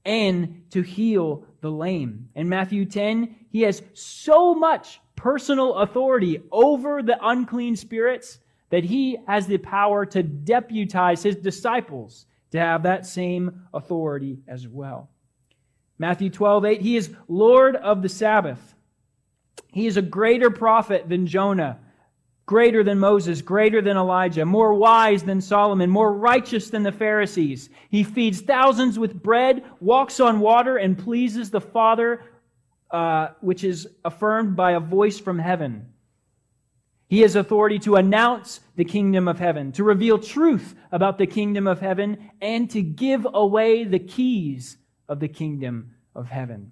and 0.05 0.65
to 0.71 0.83
heal 0.83 1.45
the 1.61 1.71
lame. 1.71 2.29
In 2.35 2.49
Matthew 2.49 2.85
10, 2.85 3.35
he 3.51 3.63
has 3.63 3.83
so 3.95 4.55
much 4.55 5.01
personal 5.17 5.75
authority 5.75 6.43
over 6.51 7.03
the 7.03 7.19
unclean 7.27 7.77
spirits 7.77 8.39
that 8.71 8.85
he 8.85 9.17
has 9.27 9.47
the 9.47 9.59
power 9.59 10.05
to 10.07 10.23
deputize 10.23 11.23
his 11.23 11.37
disciples 11.37 12.27
to 12.51 12.59
have 12.59 12.83
that 12.83 13.07
same 13.07 13.63
authority 13.73 14.39
as 14.47 14.67
well. 14.69 15.11
Matthew 15.99 16.29
12, 16.29 16.65
8, 16.65 16.81
he 16.81 16.97
is 16.97 17.15
Lord 17.29 17.77
of 17.77 18.03
the 18.03 18.09
Sabbath. 18.09 18.75
He 19.73 19.87
is 19.87 19.97
a 19.97 20.03
greater 20.03 20.51
prophet 20.51 21.09
than 21.09 21.27
Jonah, 21.27 21.79
greater 22.47 22.85
than 22.85 22.99
Moses, 22.99 23.43
greater 23.43 23.83
than 23.83 23.97
Elijah, 23.97 24.45
more 24.45 24.75
wise 24.75 25.23
than 25.23 25.41
Solomon, 25.41 25.91
more 25.91 26.13
righteous 26.13 26.71
than 26.71 26.83
the 26.83 26.93
Pharisees. 26.93 27.71
He 27.91 28.05
feeds 28.05 28.41
thousands 28.41 28.99
with 28.99 29.23
bread, 29.23 29.65
walks 29.81 30.21
on 30.21 30.41
water, 30.41 30.77
and 30.77 30.99
pleases 30.99 31.51
the 31.51 31.61
Father 31.61 32.23
uh, 32.91 33.31
which 33.41 33.65
is 33.65 33.89
affirmed 34.05 34.55
by 34.55 34.73
a 34.73 34.81
voice 34.81 35.19
from 35.19 35.41
heaven. 35.41 35.89
He 37.09 37.23
has 37.23 37.35
authority 37.35 37.81
to 37.81 37.97
announce 37.97 38.61
the 38.77 38.85
kingdom 38.85 39.27
of 39.27 39.41
heaven, 39.41 39.73
to 39.73 39.83
reveal 39.83 40.19
truth 40.19 40.77
about 40.93 41.19
the 41.19 41.27
kingdom 41.27 41.67
of 41.67 41.81
heaven, 41.81 42.31
and 42.41 42.71
to 42.71 42.83
give 42.83 43.27
away 43.35 43.83
the 43.83 43.99
keys 43.99 44.79
of 45.09 45.19
the 45.19 45.29
kingdom 45.29 45.95
of 46.15 46.29
heaven. 46.29 46.71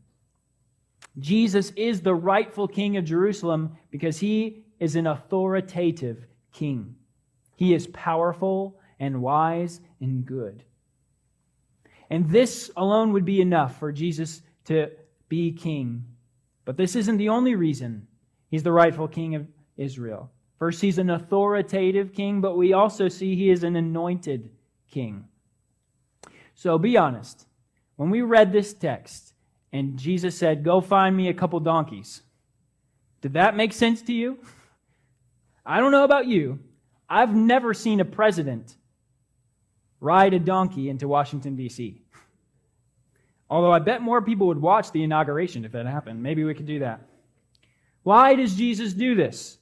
Jesus 1.19 1.73
is 1.76 2.00
the 2.00 2.14
rightful 2.14 2.69
king 2.69 2.97
of 2.97 3.04
Jerusalem 3.04 3.76
because 3.90 4.19
he 4.19 4.64
is 4.81 4.97
an 4.97 5.07
authoritative 5.07 6.26
king. 6.52 6.97
He 7.57 7.75
is 7.75 7.87
powerful 7.88 8.81
and 8.99 9.21
wise 9.23 9.81
and 10.00 10.25
good. 10.25 10.64
And 12.11 12.31
this 12.31 12.71
alone 12.76 13.12
would 13.12 13.25
be 13.25 13.40
enough 13.40 13.78
for 13.78 13.92
Jesus 13.92 14.42
to 14.64 14.90
be 15.28 15.52
king 15.52 16.04
but 16.64 16.76
this 16.76 16.97
isn't 16.97 17.16
the 17.16 17.28
only 17.28 17.54
reason 17.54 18.07
he's 18.50 18.62
the 18.62 18.73
rightful 18.73 19.09
king 19.09 19.35
of 19.35 19.47
Israel. 19.76 20.31
First, 20.59 20.81
he's 20.81 20.99
an 20.99 21.11
authoritative 21.11 22.12
king, 22.12 22.40
but 22.40 22.57
we 22.57 22.73
also 22.73 23.09
see 23.09 23.35
he 23.35 23.50
is 23.50 23.64
an 23.64 23.75
anointed 23.75 24.50
king. 24.90 25.25
So 26.54 26.78
be 26.78 26.97
honest. 26.97 27.47
When 27.97 28.11
we 28.11 28.23
read 28.23 28.52
this 28.52 28.73
text 28.73 29.32
and 29.73 29.97
Jesus 29.97 30.37
said, 30.37 30.64
Go 30.64 30.81
find 30.81 31.17
me 31.17 31.29
a 31.29 31.35
couple 31.35 31.59
donkeys, 31.61 32.23
did 33.21 33.35
that 33.35 33.57
make 33.57 33.73
sense 33.73 34.02
to 34.02 34.12
you? 34.12 34.38
I 35.64 35.81
don't 35.81 35.93
know 35.93 36.05
about 36.05 36.26
you. 36.26 36.59
I've 37.09 37.35
never 37.35 37.73
seen 37.73 38.00
a 38.00 38.05
president 38.05 38.76
ride 40.00 40.35
a 40.35 40.38
donkey 40.38 40.88
into 40.88 41.07
Washington, 41.07 41.55
D.C. 41.55 42.00
Although 43.49 43.73
I 43.73 43.79
bet 43.79 44.02
more 44.02 44.21
people 44.21 44.49
would 44.49 44.61
watch 44.61 44.91
the 44.91 45.05
inauguration 45.05 45.64
if 45.64 45.73
that 45.73 45.87
happened. 45.87 46.23
Maybe 46.23 46.43
we 46.43 46.55
could 46.55 46.67
do 46.67 46.81
that. 46.81 47.07
Why 48.02 48.35
does 48.35 48.57
Jesus 48.57 48.93
do 48.93 49.14
this? 49.14 49.59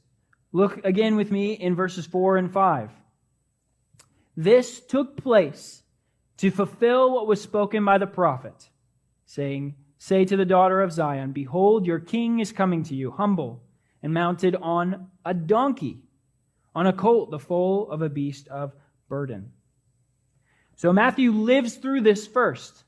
Look 0.52 0.85
again 0.85 1.17
with 1.17 1.31
me 1.31 1.52
in 1.52 1.75
verses 1.75 2.07
4 2.07 2.38
and 2.38 2.52
5. 2.52 2.90
This 4.37 4.81
took 4.81 5.17
place 5.17 5.83
to 6.38 6.50
fulfill 6.50 7.12
what 7.12 7.26
was 7.26 7.40
spoken 7.40 7.85
by 7.85 7.99
the 7.99 8.07
prophet, 8.07 8.71
saying, 9.26 9.75
Say 10.02 10.25
to 10.25 10.37
the 10.37 10.47
daughter 10.47 10.80
of 10.80 10.92
Zion, 10.92 11.33
Behold, 11.33 11.85
your 11.85 12.00
king 12.00 12.40
is 12.40 12.52
coming 12.52 12.85
to 12.85 12.95
you, 12.95 13.11
humble 13.11 13.62
and 14.02 14.14
mounted 14.14 14.57
on 14.57 15.09
a 15.26 15.35
donkey, 15.35 15.99
on 16.75 16.87
a 16.87 16.92
colt, 16.95 17.30
the 17.30 17.38
foal 17.38 17.90
of 17.90 18.00
a 18.00 18.09
beast 18.09 18.49
of 18.49 18.73
burden. 19.11 19.52
So 20.76 20.90
Matthew 20.90 21.33
lives 21.33 21.75
through 21.75 22.00
this 22.00 22.26
first. 22.26 22.83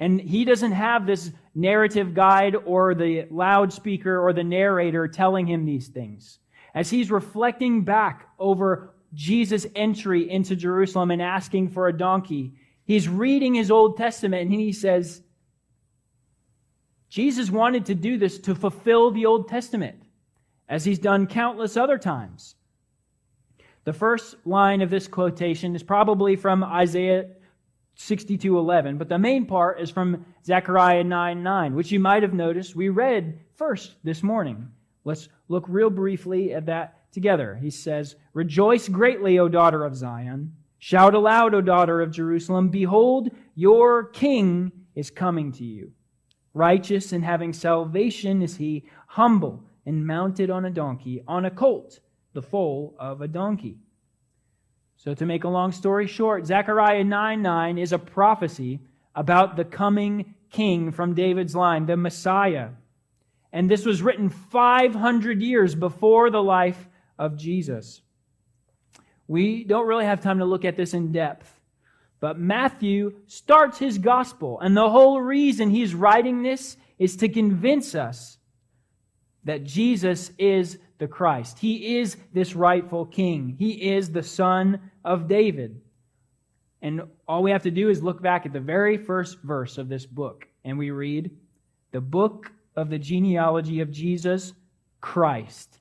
And 0.00 0.20
he 0.20 0.44
doesn't 0.44 0.72
have 0.72 1.06
this 1.06 1.30
narrative 1.54 2.14
guide 2.14 2.56
or 2.56 2.96
the 2.96 3.28
loudspeaker 3.30 4.18
or 4.18 4.32
the 4.32 4.42
narrator 4.42 5.06
telling 5.06 5.46
him 5.46 5.64
these 5.64 5.86
things. 5.86 6.40
As 6.74 6.90
he's 6.90 7.12
reflecting 7.12 7.84
back 7.84 8.28
over 8.40 8.92
Jesus' 9.14 9.68
entry 9.76 10.28
into 10.28 10.56
Jerusalem 10.56 11.12
and 11.12 11.22
asking 11.22 11.70
for 11.70 11.86
a 11.86 11.96
donkey, 11.96 12.54
he's 12.86 13.08
reading 13.08 13.54
his 13.54 13.70
Old 13.70 13.96
Testament 13.96 14.50
and 14.50 14.52
he 14.52 14.72
says, 14.72 15.22
Jesus 17.14 17.48
wanted 17.48 17.86
to 17.86 17.94
do 17.94 18.18
this 18.18 18.40
to 18.40 18.56
fulfill 18.56 19.12
the 19.12 19.24
Old 19.24 19.46
Testament, 19.46 20.02
as 20.68 20.84
he's 20.84 20.98
done 20.98 21.28
countless 21.28 21.76
other 21.76 21.96
times. 21.96 22.56
The 23.84 23.92
first 23.92 24.34
line 24.44 24.82
of 24.82 24.90
this 24.90 25.06
quotation 25.06 25.76
is 25.76 25.84
probably 25.84 26.34
from 26.34 26.64
Isaiah 26.64 27.26
62:11, 27.94 28.98
but 28.98 29.08
the 29.08 29.20
main 29.20 29.46
part 29.46 29.78
is 29.80 29.90
from 29.90 30.26
Zechariah 30.44 31.04
9:9, 31.04 31.76
which 31.76 31.92
you 31.92 32.00
might 32.00 32.24
have 32.24 32.34
noticed 32.34 32.74
we 32.74 32.88
read 32.88 33.38
first 33.54 33.94
this 34.02 34.24
morning. 34.24 34.72
Let's 35.04 35.28
look 35.46 35.66
real 35.68 35.90
briefly 35.90 36.52
at 36.52 36.66
that 36.66 37.12
together. 37.12 37.54
He 37.54 37.70
says, 37.70 38.16
"Rejoice 38.32 38.88
greatly, 38.88 39.38
O 39.38 39.48
daughter 39.48 39.84
of 39.84 39.94
Zion; 39.94 40.56
shout 40.78 41.14
aloud, 41.14 41.54
O 41.54 41.60
daughter 41.60 42.00
of 42.00 42.10
Jerusalem; 42.10 42.70
behold, 42.70 43.30
your 43.54 44.02
king 44.02 44.72
is 44.96 45.12
coming 45.12 45.52
to 45.52 45.64
you." 45.64 45.92
Righteous 46.54 47.12
and 47.12 47.24
having 47.24 47.52
salvation 47.52 48.40
is 48.40 48.56
he, 48.56 48.84
humble 49.08 49.64
and 49.84 50.06
mounted 50.06 50.50
on 50.50 50.64
a 50.64 50.70
donkey, 50.70 51.22
on 51.26 51.44
a 51.44 51.50
colt, 51.50 52.00
the 52.32 52.42
foal 52.42 52.94
of 52.98 53.20
a 53.20 53.28
donkey. 53.28 53.78
So, 54.96 55.14
to 55.14 55.26
make 55.26 55.44
a 55.44 55.48
long 55.48 55.72
story 55.72 56.06
short, 56.06 56.46
Zechariah 56.46 57.04
9 57.04 57.42
9 57.42 57.78
is 57.78 57.92
a 57.92 57.98
prophecy 57.98 58.80
about 59.14 59.56
the 59.56 59.64
coming 59.64 60.34
king 60.50 60.92
from 60.92 61.14
David's 61.14 61.54
line, 61.54 61.86
the 61.86 61.96
Messiah. 61.96 62.70
And 63.52 63.70
this 63.70 63.84
was 63.84 64.02
written 64.02 64.30
500 64.30 65.42
years 65.42 65.74
before 65.74 66.30
the 66.30 66.42
life 66.42 66.88
of 67.18 67.36
Jesus. 67.36 68.00
We 69.26 69.64
don't 69.64 69.86
really 69.86 70.04
have 70.04 70.20
time 70.20 70.38
to 70.38 70.44
look 70.44 70.64
at 70.64 70.76
this 70.76 70.94
in 70.94 71.12
depth. 71.12 71.52
But 72.24 72.38
Matthew 72.38 73.16
starts 73.26 73.78
his 73.78 73.98
gospel, 73.98 74.58
and 74.58 74.74
the 74.74 74.88
whole 74.88 75.20
reason 75.20 75.68
he's 75.68 75.94
writing 75.94 76.42
this 76.42 76.78
is 76.98 77.16
to 77.16 77.28
convince 77.28 77.94
us 77.94 78.38
that 79.44 79.64
Jesus 79.64 80.30
is 80.38 80.78
the 80.96 81.06
Christ. 81.06 81.58
He 81.58 81.98
is 81.98 82.16
this 82.32 82.56
rightful 82.56 83.04
king. 83.04 83.56
He 83.58 83.92
is 83.92 84.10
the 84.10 84.22
son 84.22 84.90
of 85.04 85.28
David. 85.28 85.82
And 86.80 87.02
all 87.28 87.42
we 87.42 87.50
have 87.50 87.64
to 87.64 87.70
do 87.70 87.90
is 87.90 88.02
look 88.02 88.22
back 88.22 88.46
at 88.46 88.54
the 88.54 88.58
very 88.58 88.96
first 88.96 89.42
verse 89.42 89.76
of 89.76 89.90
this 89.90 90.06
book, 90.06 90.46
and 90.64 90.78
we 90.78 90.92
read, 90.92 91.30
The 91.90 92.00
book 92.00 92.50
of 92.74 92.88
the 92.88 92.98
genealogy 92.98 93.80
of 93.80 93.90
Jesus 93.90 94.54
Christ, 95.02 95.78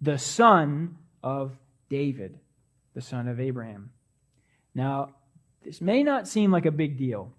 the 0.00 0.18
son 0.18 0.98
of 1.20 1.58
David, 1.88 2.38
the 2.94 3.02
son 3.02 3.26
of 3.26 3.40
Abraham. 3.40 3.90
Now, 4.72 5.14
this 5.64 5.80
may 5.80 6.02
not 6.02 6.28
seem 6.28 6.50
like 6.50 6.66
a 6.66 6.70
big 6.70 6.96
deal 6.96 7.32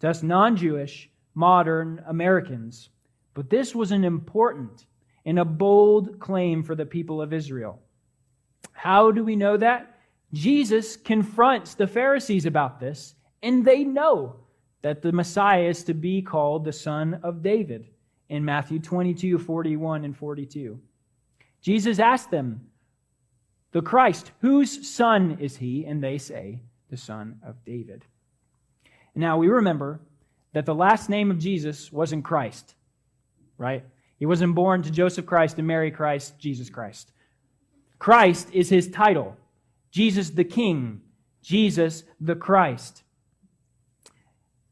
to 0.00 0.10
us 0.10 0.22
non 0.22 0.56
Jewish, 0.56 1.10
modern 1.34 2.02
Americans, 2.06 2.90
but 3.34 3.48
this 3.48 3.74
was 3.74 3.92
an 3.92 4.04
important 4.04 4.86
and 5.24 5.38
a 5.38 5.44
bold 5.44 6.18
claim 6.18 6.62
for 6.62 6.74
the 6.74 6.86
people 6.86 7.22
of 7.22 7.32
Israel. 7.32 7.80
How 8.72 9.10
do 9.10 9.24
we 9.24 9.36
know 9.36 9.56
that? 9.56 9.98
Jesus 10.32 10.96
confronts 10.96 11.74
the 11.74 11.86
Pharisees 11.86 12.46
about 12.46 12.80
this, 12.80 13.14
and 13.42 13.64
they 13.64 13.84
know 13.84 14.36
that 14.82 15.02
the 15.02 15.12
Messiah 15.12 15.68
is 15.68 15.84
to 15.84 15.94
be 15.94 16.22
called 16.22 16.64
the 16.64 16.72
Son 16.72 17.20
of 17.22 17.42
David 17.42 17.88
in 18.28 18.44
Matthew 18.44 18.80
22, 18.80 19.38
41, 19.38 20.04
and 20.04 20.16
42. 20.16 20.80
Jesus 21.60 21.98
asked 21.98 22.30
them, 22.30 22.66
The 23.70 23.82
Christ, 23.82 24.32
whose 24.40 24.88
son 24.88 25.38
is 25.40 25.56
he? 25.56 25.84
And 25.84 26.02
they 26.02 26.18
say, 26.18 26.60
the 26.92 26.96
son 26.98 27.40
of 27.42 27.64
David. 27.64 28.04
Now 29.14 29.38
we 29.38 29.48
remember 29.48 29.98
that 30.52 30.66
the 30.66 30.74
last 30.74 31.08
name 31.08 31.30
of 31.30 31.38
Jesus 31.38 31.90
wasn't 31.90 32.22
Christ, 32.22 32.74
right? 33.56 33.82
He 34.18 34.26
wasn't 34.26 34.54
born 34.54 34.82
to 34.82 34.90
Joseph 34.90 35.24
Christ 35.24 35.56
and 35.56 35.66
Mary 35.66 35.90
Christ, 35.90 36.38
Jesus 36.38 36.68
Christ. 36.68 37.10
Christ 37.98 38.48
is 38.52 38.68
his 38.68 38.88
title 38.88 39.36
Jesus 39.90 40.30
the 40.30 40.44
King, 40.44 41.00
Jesus 41.42 42.04
the 42.20 42.36
Christ. 42.36 43.02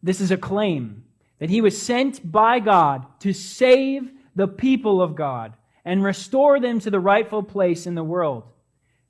This 0.02 0.20
is 0.20 0.30
a 0.30 0.36
claim 0.36 1.04
that 1.38 1.48
he 1.48 1.62
was 1.62 1.80
sent 1.80 2.30
by 2.30 2.60
God 2.60 3.06
to 3.20 3.32
save 3.32 4.10
the 4.36 4.46
people 4.46 5.00
of 5.00 5.16
God 5.16 5.54
and 5.86 6.04
restore 6.04 6.60
them 6.60 6.80
to 6.80 6.90
the 6.90 7.00
rightful 7.00 7.42
place 7.42 7.86
in 7.86 7.94
the 7.94 8.04
world. 8.04 8.44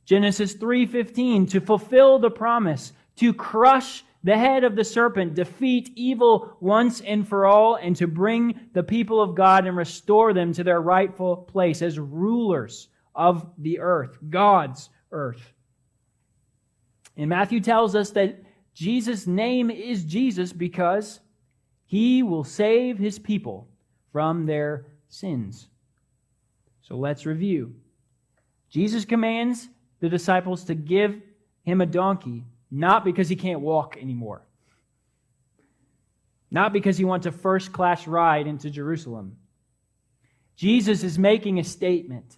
Genesis 0.04 0.54
3:15 0.54 1.46
to 1.46 1.60
fulfill 1.60 2.18
the 2.18 2.30
promise 2.30 2.92
to 3.16 3.32
crush 3.34 4.04
the 4.22 4.36
head 4.36 4.64
of 4.64 4.76
the 4.76 4.84
serpent, 4.84 5.34
defeat 5.34 5.90
evil 5.96 6.56
once 6.60 7.00
and 7.00 7.26
for 7.26 7.46
all, 7.46 7.76
and 7.76 7.96
to 7.96 8.06
bring 8.06 8.68
the 8.74 8.82
people 8.82 9.20
of 9.20 9.34
God 9.34 9.66
and 9.66 9.76
restore 9.76 10.34
them 10.34 10.52
to 10.52 10.64
their 10.64 10.80
rightful 10.80 11.36
place 11.36 11.80
as 11.80 11.98
rulers 11.98 12.88
of 13.14 13.46
the 13.58 13.80
earth, 13.80 14.18
God's 14.28 14.90
earth. 15.10 15.52
And 17.16 17.28
Matthew 17.28 17.60
tells 17.60 17.94
us 17.94 18.10
that 18.10 18.42
Jesus' 18.74 19.26
name 19.26 19.70
is 19.70 20.04
Jesus 20.04 20.52
because 20.52 21.20
he 21.86 22.22
will 22.22 22.44
save 22.44 22.98
his 22.98 23.18
people 23.18 23.68
from 24.12 24.46
their 24.46 24.86
sins. 25.08 25.68
So 26.82 26.96
let's 26.96 27.26
review. 27.26 27.74
Jesus 28.68 29.04
commands 29.04 29.68
the 30.00 30.08
disciples 30.08 30.64
to 30.64 30.74
give 30.74 31.20
him 31.62 31.80
a 31.80 31.86
donkey 31.86 32.44
not 32.70 33.04
because 33.04 33.28
he 33.28 33.36
can't 33.36 33.60
walk 33.60 33.96
anymore. 34.00 34.42
Not 36.50 36.72
because 36.72 36.96
he 36.96 37.04
wants 37.04 37.26
a 37.26 37.32
first 37.32 37.72
class 37.72 38.06
ride 38.06 38.46
into 38.46 38.70
Jerusalem. 38.70 39.36
Jesus 40.56 41.02
is 41.02 41.18
making 41.18 41.58
a 41.58 41.64
statement 41.64 42.36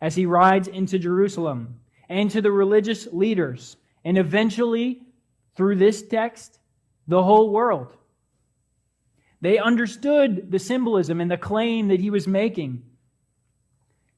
as 0.00 0.14
he 0.14 0.26
rides 0.26 0.68
into 0.68 0.98
Jerusalem 0.98 1.80
and 2.08 2.30
to 2.30 2.42
the 2.42 2.52
religious 2.52 3.06
leaders, 3.10 3.76
and 4.04 4.18
eventually, 4.18 5.00
through 5.56 5.76
this 5.76 6.02
text, 6.02 6.58
the 7.08 7.22
whole 7.22 7.50
world. 7.50 7.96
They 9.40 9.58
understood 9.58 10.50
the 10.50 10.58
symbolism 10.58 11.20
and 11.20 11.30
the 11.30 11.36
claim 11.36 11.88
that 11.88 12.00
he 12.00 12.10
was 12.10 12.26
making. 12.26 12.82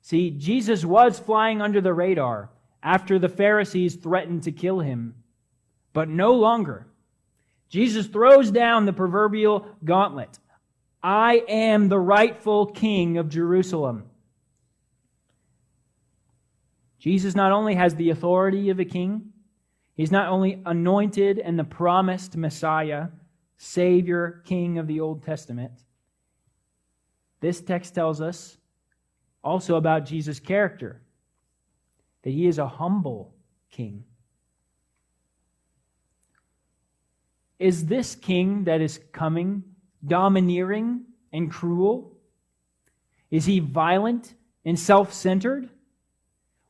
See, 0.02 0.30
Jesus 0.30 0.84
was 0.84 1.18
flying 1.18 1.60
under 1.60 1.80
the 1.80 1.94
radar 1.94 2.50
after 2.82 3.18
the 3.18 3.28
Pharisees 3.28 3.96
threatened 3.96 4.44
to 4.44 4.52
kill 4.52 4.80
him 4.80 5.14
but 5.96 6.10
no 6.10 6.34
longer. 6.34 6.86
Jesus 7.70 8.06
throws 8.06 8.50
down 8.50 8.84
the 8.84 8.92
proverbial 8.92 9.66
gauntlet. 9.82 10.38
I 11.02 11.42
am 11.48 11.88
the 11.88 11.98
rightful 11.98 12.66
king 12.66 13.16
of 13.16 13.30
Jerusalem. 13.30 14.04
Jesus 16.98 17.34
not 17.34 17.50
only 17.50 17.76
has 17.76 17.94
the 17.94 18.10
authority 18.10 18.68
of 18.68 18.78
a 18.78 18.84
king, 18.84 19.32
he's 19.94 20.12
not 20.12 20.28
only 20.28 20.60
anointed 20.66 21.38
and 21.38 21.58
the 21.58 21.64
promised 21.64 22.36
Messiah, 22.36 23.06
Savior, 23.56 24.42
King 24.44 24.76
of 24.76 24.86
the 24.86 25.00
Old 25.00 25.22
Testament. 25.22 25.72
This 27.40 27.62
text 27.62 27.94
tells 27.94 28.20
us 28.20 28.58
also 29.42 29.76
about 29.76 30.04
Jesus' 30.04 30.40
character 30.40 31.00
that 32.20 32.32
he 32.32 32.46
is 32.46 32.58
a 32.58 32.68
humble 32.68 33.32
king. 33.70 34.04
Is 37.58 37.86
this 37.86 38.14
king 38.14 38.64
that 38.64 38.80
is 38.80 39.00
coming 39.12 39.64
domineering 40.06 41.04
and 41.32 41.50
cruel? 41.50 42.16
Is 43.30 43.46
he 43.46 43.60
violent 43.60 44.34
and 44.64 44.78
self 44.78 45.12
centered? 45.12 45.68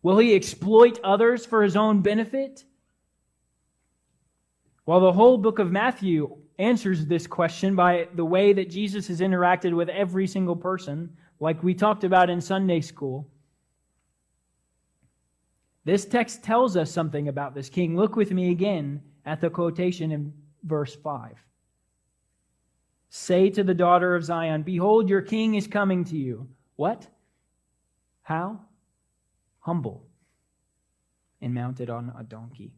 Will 0.02 0.18
he 0.18 0.34
exploit 0.34 1.00
others 1.02 1.44
for 1.44 1.62
his 1.62 1.76
own 1.76 2.00
benefit? 2.00 2.64
Well, 4.84 5.00
the 5.00 5.12
whole 5.12 5.36
book 5.36 5.58
of 5.58 5.72
Matthew 5.72 6.36
answers 6.58 7.06
this 7.06 7.26
question 7.26 7.74
by 7.74 8.08
the 8.14 8.24
way 8.24 8.52
that 8.52 8.70
Jesus 8.70 9.08
has 9.08 9.20
interacted 9.20 9.74
with 9.74 9.88
every 9.88 10.28
single 10.28 10.54
person, 10.54 11.10
like 11.40 11.62
we 11.62 11.74
talked 11.74 12.04
about 12.04 12.30
in 12.30 12.40
Sunday 12.40 12.80
school. 12.80 13.28
This 15.84 16.04
text 16.04 16.42
tells 16.42 16.76
us 16.76 16.90
something 16.90 17.28
about 17.28 17.54
this 17.54 17.68
king. 17.68 17.96
Look 17.96 18.16
with 18.16 18.30
me 18.30 18.50
again 18.50 19.02
at 19.24 19.40
the 19.40 19.50
quotation 19.50 20.12
in 20.12 20.32
verse 20.66 20.94
5. 20.94 21.36
Say 23.08 23.50
to 23.50 23.64
the 23.64 23.74
daughter 23.74 24.14
of 24.14 24.24
Zion, 24.24 24.62
Behold, 24.62 25.08
your 25.08 25.22
king 25.22 25.54
is 25.54 25.66
coming 25.66 26.04
to 26.04 26.16
you. 26.16 26.48
What? 26.76 27.06
How? 28.22 28.60
Humble 29.60 30.04
and 31.40 31.54
mounted 31.54 31.90
on 31.90 32.12
a 32.18 32.22
donkey. 32.22 32.72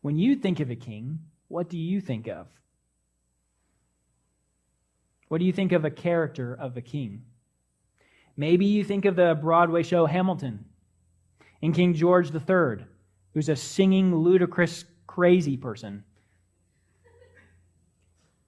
When 0.00 0.16
you 0.16 0.36
think 0.36 0.60
of 0.60 0.70
a 0.70 0.76
king, 0.76 1.18
what 1.48 1.68
do 1.68 1.78
you 1.78 2.00
think 2.00 2.28
of? 2.28 2.46
What 5.28 5.38
do 5.38 5.44
you 5.44 5.52
think 5.52 5.72
of 5.72 5.84
a 5.84 5.90
character 5.90 6.54
of 6.54 6.76
a 6.76 6.80
king? 6.80 7.24
Maybe 8.36 8.66
you 8.66 8.84
think 8.84 9.04
of 9.04 9.16
the 9.16 9.36
Broadway 9.40 9.82
show 9.82 10.06
Hamilton 10.06 10.64
and 11.62 11.74
King 11.74 11.94
George 11.94 12.32
III, 12.32 12.84
who's 13.34 13.48
a 13.48 13.56
singing, 13.56 14.14
ludicrous, 14.14 14.84
crazy 15.16 15.56
person. 15.56 16.04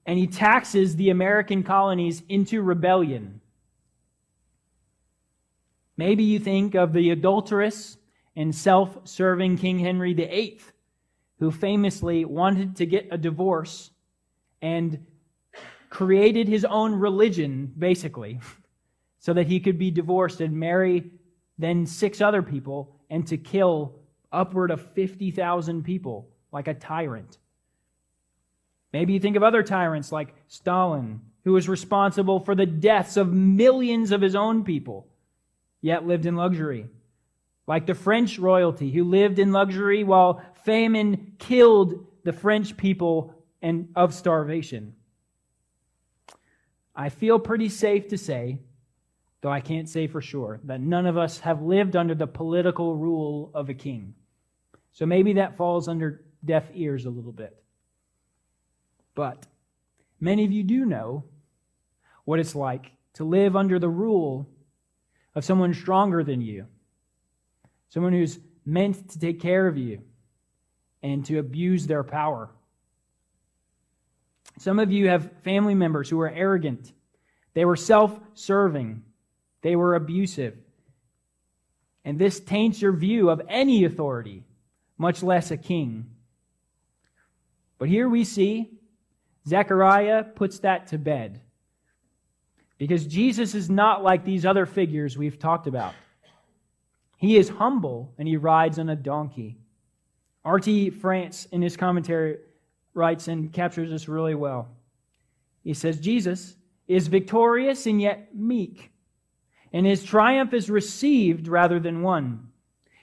And 0.05 0.19
he 0.19 0.27
taxes 0.27 0.95
the 0.95 1.09
American 1.09 1.63
colonies 1.63 2.21
into 2.29 2.61
rebellion. 2.61 3.41
Maybe 5.97 6.23
you 6.23 6.37
think 6.37 6.75
of 6.75 6.93
the 6.93 7.09
adulterous 7.09 7.97
and 8.35 8.53
self 8.53 8.99
serving 9.03 9.57
King 9.57 9.79
Henry 9.79 10.13
VIII, 10.13 10.61
who 11.39 11.49
famously 11.49 12.23
wanted 12.23 12.75
to 12.75 12.85
get 12.85 13.07
a 13.09 13.17
divorce 13.17 13.89
and 14.61 15.03
created 15.89 16.47
his 16.47 16.65
own 16.65 16.93
religion, 16.93 17.73
basically, 17.79 18.39
so 19.17 19.33
that 19.33 19.47
he 19.47 19.59
could 19.59 19.79
be 19.79 19.89
divorced 19.89 20.39
and 20.39 20.53
marry 20.53 21.09
then 21.57 21.87
six 21.87 22.21
other 22.21 22.43
people 22.43 22.95
and 23.09 23.25
to 23.25 23.37
kill 23.37 23.95
upward 24.31 24.69
of 24.69 24.93
50,000 24.93 25.83
people 25.83 26.29
like 26.51 26.67
a 26.67 26.73
tyrant. 26.73 27.37
Maybe 28.91 29.13
you 29.13 29.19
think 29.19 29.35
of 29.35 29.43
other 29.43 29.63
tyrants 29.63 30.11
like 30.11 30.33
Stalin, 30.47 31.21
who 31.43 31.53
was 31.53 31.69
responsible 31.69 32.39
for 32.39 32.55
the 32.55 32.65
deaths 32.65 33.17
of 33.17 33.31
millions 33.31 34.11
of 34.11 34.21
his 34.21 34.35
own 34.35 34.63
people, 34.63 35.07
yet 35.81 36.07
lived 36.07 36.25
in 36.25 36.35
luxury. 36.35 36.87
Like 37.67 37.85
the 37.85 37.93
French 37.93 38.39
royalty, 38.39 38.89
who 38.89 39.03
lived 39.03 39.37
in 39.37 39.51
luxury 39.51 40.03
while 40.03 40.41
famine 40.63 41.33
killed 41.37 42.07
the 42.23 42.33
French 42.33 42.75
people 42.75 43.35
and 43.61 43.89
of 43.95 44.13
starvation. 44.13 44.95
I 46.95 47.09
feel 47.09 47.39
pretty 47.39 47.69
safe 47.69 48.09
to 48.09 48.17
say, 48.17 48.59
though 49.41 49.51
I 49.51 49.61
can't 49.61 49.87
say 49.87 50.07
for 50.07 50.19
sure, 50.19 50.59
that 50.65 50.81
none 50.81 51.05
of 51.05 51.17
us 51.17 51.39
have 51.39 51.61
lived 51.61 51.95
under 51.95 52.15
the 52.15 52.27
political 52.27 52.95
rule 52.95 53.51
of 53.53 53.69
a 53.69 53.73
king. 53.73 54.15
So 54.91 55.05
maybe 55.05 55.33
that 55.33 55.55
falls 55.55 55.87
under 55.87 56.25
deaf 56.43 56.65
ears 56.73 57.05
a 57.05 57.09
little 57.09 57.31
bit. 57.31 57.61
But 59.15 59.47
many 60.19 60.45
of 60.45 60.51
you 60.51 60.63
do 60.63 60.85
know 60.85 61.25
what 62.25 62.39
it's 62.39 62.55
like 62.55 62.91
to 63.13 63.23
live 63.23 63.55
under 63.55 63.79
the 63.79 63.89
rule 63.89 64.47
of 65.35 65.43
someone 65.43 65.73
stronger 65.73 66.23
than 66.23 66.41
you, 66.41 66.67
someone 67.89 68.13
who's 68.13 68.39
meant 68.65 69.09
to 69.09 69.19
take 69.19 69.39
care 69.39 69.67
of 69.67 69.77
you 69.77 70.01
and 71.01 71.25
to 71.25 71.39
abuse 71.39 71.87
their 71.87 72.03
power. 72.03 72.49
Some 74.57 74.79
of 74.79 74.91
you 74.91 75.07
have 75.09 75.31
family 75.43 75.75
members 75.75 76.09
who 76.09 76.19
are 76.19 76.29
arrogant. 76.29 76.91
They 77.53 77.65
were 77.65 77.75
self 77.75 78.19
serving. 78.33 79.03
They 79.61 79.75
were 79.75 79.95
abusive. 79.95 80.57
And 82.05 82.17
this 82.17 82.39
taints 82.39 82.81
your 82.81 82.93
view 82.93 83.29
of 83.29 83.41
any 83.47 83.83
authority, 83.83 84.43
much 84.97 85.21
less 85.23 85.51
a 85.51 85.57
king. 85.57 86.11
But 87.79 87.89
here 87.89 88.07
we 88.07 88.23
see 88.23 88.69
Zechariah 89.47 90.23
puts 90.23 90.59
that 90.59 90.87
to 90.87 90.99
bed. 90.99 91.41
Because 92.77 93.07
Jesus 93.07 93.55
is 93.55 93.69
not 93.69 94.03
like 94.03 94.23
these 94.23 94.45
other 94.45 94.65
figures 94.65 95.17
we've 95.17 95.39
talked 95.39 95.65
about. 95.65 95.93
He 97.17 97.37
is 97.37 97.49
humble 97.49 98.13
and 98.17 98.27
he 98.27 98.37
rides 98.37 98.77
on 98.77 98.89
a 98.89 98.95
donkey. 98.95 99.57
R.T. 100.45 100.91
France, 100.91 101.47
in 101.51 101.61
his 101.61 101.75
commentary, 101.75 102.37
writes 102.93 103.27
and 103.27 103.51
captures 103.51 103.89
this 103.89 104.07
really 104.07 104.35
well. 104.35 104.69
He 105.63 105.73
says, 105.73 105.99
Jesus 105.99 106.55
is 106.87 107.07
victorious 107.07 107.85
and 107.85 108.01
yet 108.01 108.35
meek, 108.35 108.91
and 109.73 109.85
his 109.85 110.03
triumph 110.03 110.53
is 110.53 110.69
received 110.69 111.47
rather 111.47 111.79
than 111.79 112.01
won. 112.01 112.47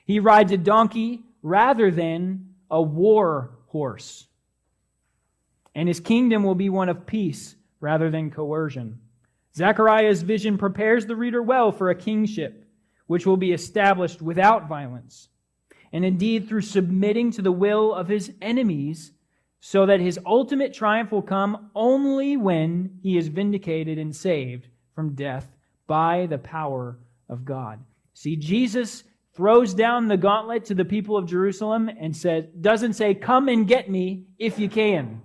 He 0.06 0.18
rides 0.18 0.52
a 0.52 0.56
donkey 0.56 1.22
rather 1.42 1.90
than 1.90 2.54
a 2.70 2.80
war 2.80 3.50
horse. 3.66 4.26
And 5.76 5.88
his 5.88 6.00
kingdom 6.00 6.42
will 6.42 6.54
be 6.54 6.70
one 6.70 6.88
of 6.88 7.06
peace 7.06 7.54
rather 7.80 8.10
than 8.10 8.30
coercion. 8.30 8.98
Zechariah's 9.54 10.22
vision 10.22 10.56
prepares 10.56 11.04
the 11.04 11.14
reader 11.14 11.42
well 11.42 11.70
for 11.70 11.90
a 11.90 11.94
kingship 11.94 12.64
which 13.06 13.26
will 13.26 13.36
be 13.36 13.52
established 13.52 14.22
without 14.22 14.68
violence, 14.68 15.28
and 15.92 16.02
indeed 16.02 16.48
through 16.48 16.62
submitting 16.62 17.30
to 17.30 17.42
the 17.42 17.52
will 17.52 17.94
of 17.94 18.08
his 18.08 18.32
enemies 18.40 19.12
so 19.60 19.84
that 19.84 20.00
his 20.00 20.18
ultimate 20.24 20.72
triumph 20.72 21.12
will 21.12 21.22
come 21.22 21.70
only 21.74 22.38
when 22.38 22.98
he 23.02 23.18
is 23.18 23.28
vindicated 23.28 23.98
and 23.98 24.16
saved 24.16 24.68
from 24.94 25.14
death 25.14 25.46
by 25.86 26.26
the 26.26 26.38
power 26.38 26.98
of 27.28 27.44
God. 27.44 27.84
See, 28.14 28.36
Jesus 28.36 29.04
throws 29.34 29.74
down 29.74 30.08
the 30.08 30.16
gauntlet 30.16 30.64
to 30.64 30.74
the 30.74 30.86
people 30.86 31.18
of 31.18 31.26
Jerusalem 31.26 31.90
and 32.00 32.16
says, 32.16 32.46
doesn't 32.60 32.94
say, 32.94 33.14
Come 33.14 33.48
and 33.48 33.68
get 33.68 33.90
me 33.90 34.24
if 34.38 34.58
you 34.58 34.70
can. 34.70 35.20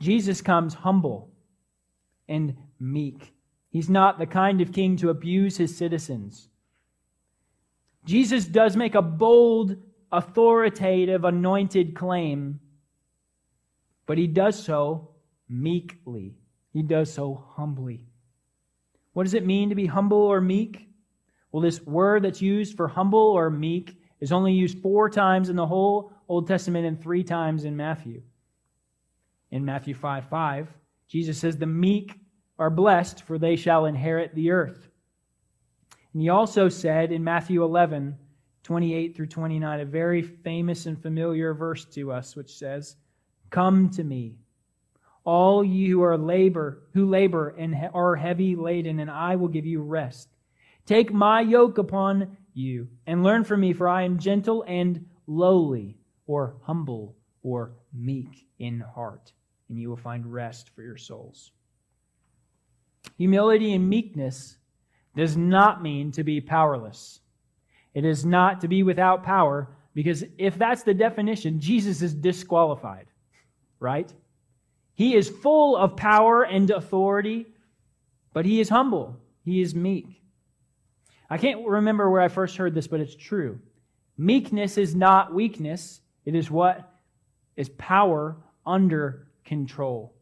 Jesus 0.00 0.40
comes 0.40 0.74
humble 0.74 1.30
and 2.28 2.56
meek. 2.78 3.32
He's 3.70 3.90
not 3.90 4.18
the 4.18 4.26
kind 4.26 4.60
of 4.60 4.72
king 4.72 4.96
to 4.98 5.10
abuse 5.10 5.56
his 5.56 5.76
citizens. 5.76 6.48
Jesus 8.04 8.46
does 8.46 8.76
make 8.76 8.94
a 8.94 9.02
bold 9.02 9.76
authoritative, 10.10 11.24
anointed 11.24 11.94
claim, 11.94 12.60
but 14.06 14.16
he 14.16 14.26
does 14.26 14.62
so 14.62 15.10
meekly. 15.48 16.34
He 16.72 16.82
does 16.82 17.12
so 17.12 17.44
humbly. 17.56 18.06
What 19.12 19.24
does 19.24 19.34
it 19.34 19.44
mean 19.44 19.68
to 19.68 19.74
be 19.74 19.86
humble 19.86 20.18
or 20.18 20.40
meek? 20.40 20.88
Well, 21.50 21.62
this 21.62 21.82
word 21.82 22.24
that's 22.24 22.40
used 22.40 22.76
for 22.76 22.88
humble 22.88 23.18
or 23.18 23.50
meek 23.50 24.00
is 24.20 24.32
only 24.32 24.52
used 24.52 24.80
four 24.80 25.10
times 25.10 25.48
in 25.48 25.56
the 25.56 25.66
whole 25.66 26.12
Old 26.28 26.46
Testament 26.46 26.86
and 26.86 27.00
three 27.00 27.24
times 27.24 27.64
in 27.64 27.76
Matthew. 27.76 28.22
In 29.50 29.64
Matthew 29.64 29.94
5 29.94 30.28
5, 30.28 30.68
Jesus 31.08 31.38
says, 31.38 31.56
The 31.56 31.66
meek 31.66 32.14
are 32.58 32.70
blessed, 32.70 33.22
for 33.22 33.38
they 33.38 33.56
shall 33.56 33.86
inherit 33.86 34.34
the 34.34 34.50
earth. 34.50 34.88
And 36.12 36.22
he 36.22 36.28
also 36.28 36.68
said 36.68 37.12
in 37.12 37.22
Matthew 37.24 37.62
11, 37.62 38.16
28 38.62 39.16
through 39.16 39.26
29, 39.26 39.80
a 39.80 39.84
very 39.84 40.22
famous 40.22 40.86
and 40.86 41.00
familiar 41.00 41.54
verse 41.54 41.84
to 41.86 42.12
us, 42.12 42.36
which 42.36 42.56
says, 42.56 42.96
Come 43.50 43.88
to 43.90 44.04
me, 44.04 44.36
all 45.24 45.64
you 45.64 45.98
who 45.98 46.02
are 46.02 46.18
labor, 46.18 46.82
who 46.92 47.06
labor 47.06 47.54
and 47.58 47.74
are 47.94 48.16
heavy 48.16 48.56
laden, 48.56 49.00
and 49.00 49.10
I 49.10 49.36
will 49.36 49.48
give 49.48 49.66
you 49.66 49.82
rest. 49.82 50.28
Take 50.86 51.12
my 51.12 51.40
yoke 51.40 51.78
upon 51.78 52.36
you 52.54 52.88
and 53.06 53.22
learn 53.22 53.44
from 53.44 53.60
me, 53.60 53.72
for 53.72 53.88
I 53.88 54.02
am 54.02 54.18
gentle 54.18 54.64
and 54.66 55.06
lowly, 55.26 55.98
or 56.26 56.56
humble, 56.62 57.16
or 57.42 57.72
meek 57.92 58.46
in 58.58 58.80
heart, 58.80 59.32
and 59.68 59.78
you 59.78 59.88
will 59.88 59.96
find 59.96 60.32
rest 60.32 60.70
for 60.74 60.82
your 60.82 60.96
souls. 60.96 61.52
Humility 63.16 63.74
and 63.74 63.88
meekness 63.88 64.58
does 65.16 65.36
not 65.36 65.82
mean 65.82 66.12
to 66.12 66.22
be 66.22 66.40
powerless. 66.40 67.20
It 67.94 68.04
is 68.04 68.24
not 68.24 68.60
to 68.60 68.68
be 68.68 68.82
without 68.82 69.24
power, 69.24 69.68
because 69.94 70.24
if 70.36 70.56
that's 70.56 70.82
the 70.84 70.94
definition, 70.94 71.58
Jesus 71.58 72.02
is 72.02 72.14
disqualified, 72.14 73.06
right? 73.80 74.12
He 74.94 75.14
is 75.14 75.28
full 75.28 75.76
of 75.76 75.96
power 75.96 76.42
and 76.44 76.70
authority, 76.70 77.46
but 78.32 78.44
he 78.44 78.60
is 78.60 78.68
humble. 78.68 79.16
He 79.44 79.60
is 79.60 79.74
meek. 79.74 80.22
I 81.30 81.38
can't 81.38 81.66
remember 81.66 82.10
where 82.10 82.20
I 82.20 82.28
first 82.28 82.56
heard 82.56 82.74
this, 82.74 82.86
but 82.86 83.00
it's 83.00 83.14
true. 83.16 83.58
Meekness 84.16 84.78
is 84.78 84.94
not 84.94 85.34
weakness, 85.34 86.00
it 86.24 86.34
is 86.34 86.50
what 86.50 86.92
is 87.56 87.68
power 87.70 88.36
under 88.66 89.27
control. 89.48 90.14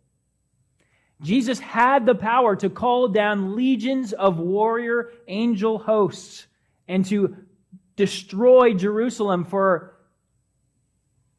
Jesus 1.20 1.58
had 1.58 2.06
the 2.06 2.14
power 2.14 2.56
to 2.56 2.70
call 2.70 3.08
down 3.08 3.56
legions 3.56 4.12
of 4.12 4.38
warrior 4.38 5.12
angel 5.28 5.78
hosts 5.78 6.46
and 6.86 7.04
to 7.06 7.36
destroy 7.96 8.74
Jerusalem 8.74 9.44
for 9.44 9.96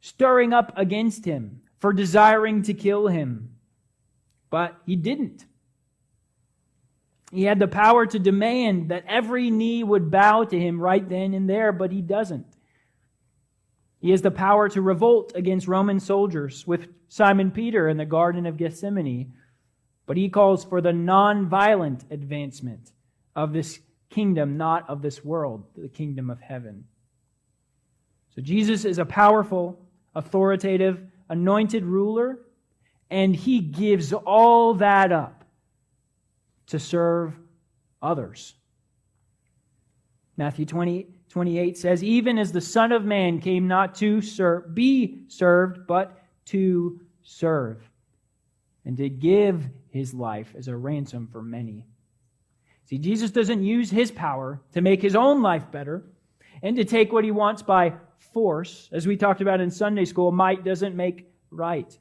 stirring 0.01 0.51
up 0.51 0.73
against 0.75 1.25
him, 1.25 1.61
for 1.79 1.93
desiring 1.93 2.63
to 2.63 2.73
kill 2.73 3.07
him. 3.07 3.55
But 4.49 4.75
he 4.85 4.95
didn't. 4.95 5.45
He 7.31 7.43
had 7.43 7.59
the 7.59 7.67
power 7.67 8.05
to 8.05 8.19
demand 8.19 8.89
that 8.89 9.05
every 9.07 9.51
knee 9.51 9.83
would 9.83 10.09
bow 10.09 10.45
to 10.45 10.59
him 10.59 10.79
right 10.79 11.07
then 11.07 11.33
and 11.33 11.49
there, 11.49 11.71
but 11.71 11.91
he 11.91 12.01
doesn't. 12.01 12.56
He 13.99 14.11
has 14.11 14.21
the 14.21 14.31
power 14.31 14.69
to 14.69 14.81
revolt 14.81 15.31
against 15.35 15.67
Roman 15.67 15.99
soldiers 15.99 16.67
with 16.67 16.87
Simon 17.07 17.51
Peter 17.51 17.89
in 17.89 17.97
the 17.97 18.05
Garden 18.05 18.45
of 18.45 18.57
Gethsemane, 18.57 19.33
but 20.05 20.17
he 20.17 20.29
calls 20.29 20.63
for 20.63 20.81
the 20.81 20.93
non-violent 20.93 22.05
advancement 22.11 22.91
of 23.35 23.53
this 23.53 23.79
kingdom, 24.09 24.57
not 24.57 24.89
of 24.89 25.01
this 25.01 25.23
world, 25.25 25.65
the 25.75 25.89
kingdom 25.89 26.29
of 26.29 26.39
heaven. 26.39 26.85
So 28.35 28.41
Jesus 28.41 28.85
is 28.85 28.99
a 28.99 29.05
powerful, 29.05 29.79
authoritative, 30.13 31.01
anointed 31.27 31.83
ruler, 31.83 32.39
and 33.09 33.35
he 33.35 33.59
gives 33.59 34.13
all 34.13 34.75
that 34.75 35.11
up 35.11 35.43
to 36.67 36.79
serve 36.79 37.33
others. 38.01 38.53
Matthew 40.35 40.65
20, 40.65 41.07
28 41.29 41.77
says, 41.77 42.03
Even 42.03 42.37
as 42.37 42.51
the 42.51 42.61
Son 42.61 42.91
of 42.91 43.03
Man 43.03 43.39
came 43.39 43.67
not 43.67 43.95
to 43.95 44.21
serve, 44.21 44.73
be 44.73 45.23
served, 45.27 45.87
but 45.87 46.21
to 46.45 47.01
serve, 47.23 47.81
and 48.85 48.97
to 48.97 49.09
give 49.09 49.65
his 49.89 50.13
life 50.13 50.53
as 50.57 50.67
a 50.67 50.75
ransom 50.75 51.27
for 51.31 51.41
many. 51.41 51.85
See, 52.85 52.97
Jesus 52.97 53.31
doesn't 53.31 53.63
use 53.63 53.89
his 53.89 54.11
power 54.11 54.61
to 54.71 54.81
make 54.81 55.01
his 55.01 55.15
own 55.15 55.41
life 55.41 55.69
better 55.71 56.05
and 56.61 56.75
to 56.77 56.85
take 56.85 57.11
what 57.11 57.25
he 57.25 57.31
wants 57.31 57.61
by 57.61 57.93
force. 58.33 58.89
As 58.93 59.05
we 59.05 59.17
talked 59.17 59.41
about 59.41 59.59
in 59.59 59.69
Sunday 59.69 60.05
school, 60.05 60.31
might 60.31 60.63
doesn't 60.63 60.95
make 60.95 61.29
right. 61.51 61.97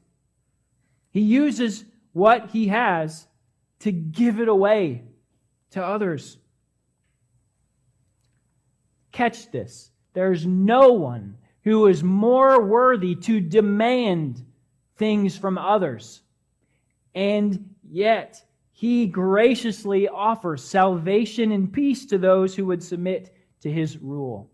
He 1.11 1.21
uses 1.21 1.83
what 2.13 2.51
he 2.51 2.67
has 2.67 3.27
to 3.79 3.91
give 3.91 4.39
it 4.39 4.47
away 4.47 5.03
to 5.71 5.83
others. 5.83 6.37
Catch 9.17 9.49
this. 9.49 9.89
There's 10.13 10.45
no 10.45 10.93
one 10.93 11.39
who 11.63 11.87
is 11.87 12.03
more 12.03 12.61
worthy 12.61 13.15
to 13.15 13.39
demand 13.39 14.45
things 14.95 15.35
from 15.35 15.57
others. 15.57 16.21
And 17.15 17.73
yet, 17.89 18.39
he 18.73 19.07
graciously 19.07 20.07
offers 20.07 20.63
salvation 20.63 21.51
and 21.51 21.73
peace 21.73 22.05
to 22.05 22.19
those 22.19 22.55
who 22.55 22.67
would 22.67 22.83
submit 22.83 23.35
to 23.61 23.71
his 23.71 23.97
rule. 23.97 24.51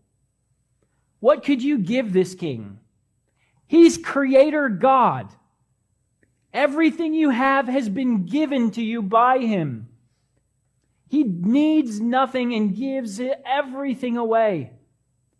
What 1.19 1.43
could 1.43 1.61
you 1.61 1.79
give 1.79 2.13
this 2.13 2.33
king? 2.33 2.79
He's 3.67 3.97
creator 3.97 4.69
God. 4.69 5.27
Everything 6.53 7.13
you 7.13 7.31
have 7.31 7.67
has 7.67 7.89
been 7.89 8.27
given 8.27 8.71
to 8.71 8.81
you 8.81 9.01
by 9.01 9.39
him. 9.39 9.89
He 11.13 11.21
needs 11.21 12.01
nothing 12.01 12.55
and 12.55 12.75
gives 12.75 13.21
everything 13.45 14.17
away. 14.17 14.71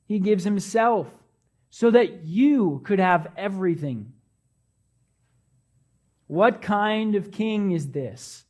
He 0.06 0.20
gives 0.20 0.44
himself 0.44 1.08
so 1.72 1.90
that 1.90 2.28
you 2.28 2.84
could 2.84 3.00
have 3.00 3.32
everything. 3.36 4.14
What 6.28 6.62
kind 6.62 7.16
of 7.16 7.32
king 7.32 7.72
is 7.72 7.90
this? 7.90 8.44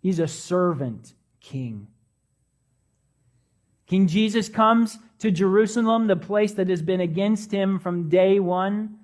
He's 0.00 0.18
a 0.18 0.26
servant 0.26 1.14
king. 1.40 1.86
King 3.86 4.08
Jesus 4.08 4.48
comes 4.48 4.98
to 5.20 5.30
Jerusalem, 5.30 6.08
the 6.08 6.16
place 6.16 6.50
that 6.54 6.68
has 6.68 6.82
been 6.82 7.00
against 7.00 7.52
him 7.52 7.78
from 7.78 8.08
day 8.08 8.40
one, 8.40 8.98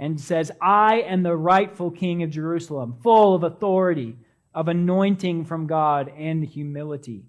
and 0.00 0.20
says, 0.20 0.50
I 0.60 1.02
am 1.02 1.22
the 1.22 1.36
rightful 1.36 1.92
king 1.92 2.24
of 2.24 2.30
Jerusalem, 2.30 2.96
full 3.04 3.36
of 3.36 3.44
authority, 3.44 4.16
of 4.54 4.68
anointing 4.68 5.44
from 5.44 5.66
God 5.66 6.12
and 6.16 6.44
humility. 6.44 7.24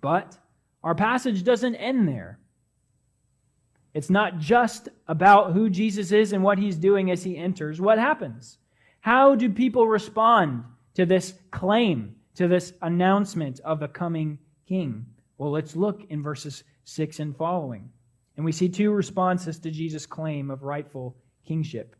But 0.00 0.36
our 0.82 0.94
passage 0.94 1.42
doesn't 1.42 1.74
end 1.76 2.06
there. 2.06 2.38
It's 3.94 4.10
not 4.10 4.38
just 4.38 4.90
about 5.08 5.52
who 5.52 5.70
Jesus 5.70 6.12
is 6.12 6.32
and 6.34 6.44
what 6.44 6.58
he's 6.58 6.76
doing 6.76 7.10
as 7.10 7.22
he 7.22 7.36
enters. 7.36 7.80
What 7.80 7.98
happens? 7.98 8.58
How 9.00 9.34
do 9.34 9.48
people 9.48 9.86
respond 9.86 10.64
to 10.94 11.06
this 11.06 11.34
claim, 11.50 12.14
to 12.34 12.46
this 12.46 12.74
announcement 12.82 13.60
of 13.60 13.80
the 13.80 13.88
coming 13.88 14.38
king? 14.68 15.06
Well, 15.38 15.50
let's 15.50 15.74
look 15.74 16.04
in 16.10 16.22
verses 16.22 16.62
6 16.84 17.20
and 17.20 17.34
following. 17.34 17.88
And 18.36 18.44
we 18.44 18.52
see 18.52 18.68
two 18.68 18.90
responses 18.90 19.58
to 19.60 19.70
Jesus' 19.70 20.04
claim 20.04 20.50
of 20.50 20.62
rightful 20.62 21.16
kingship. 21.46 21.95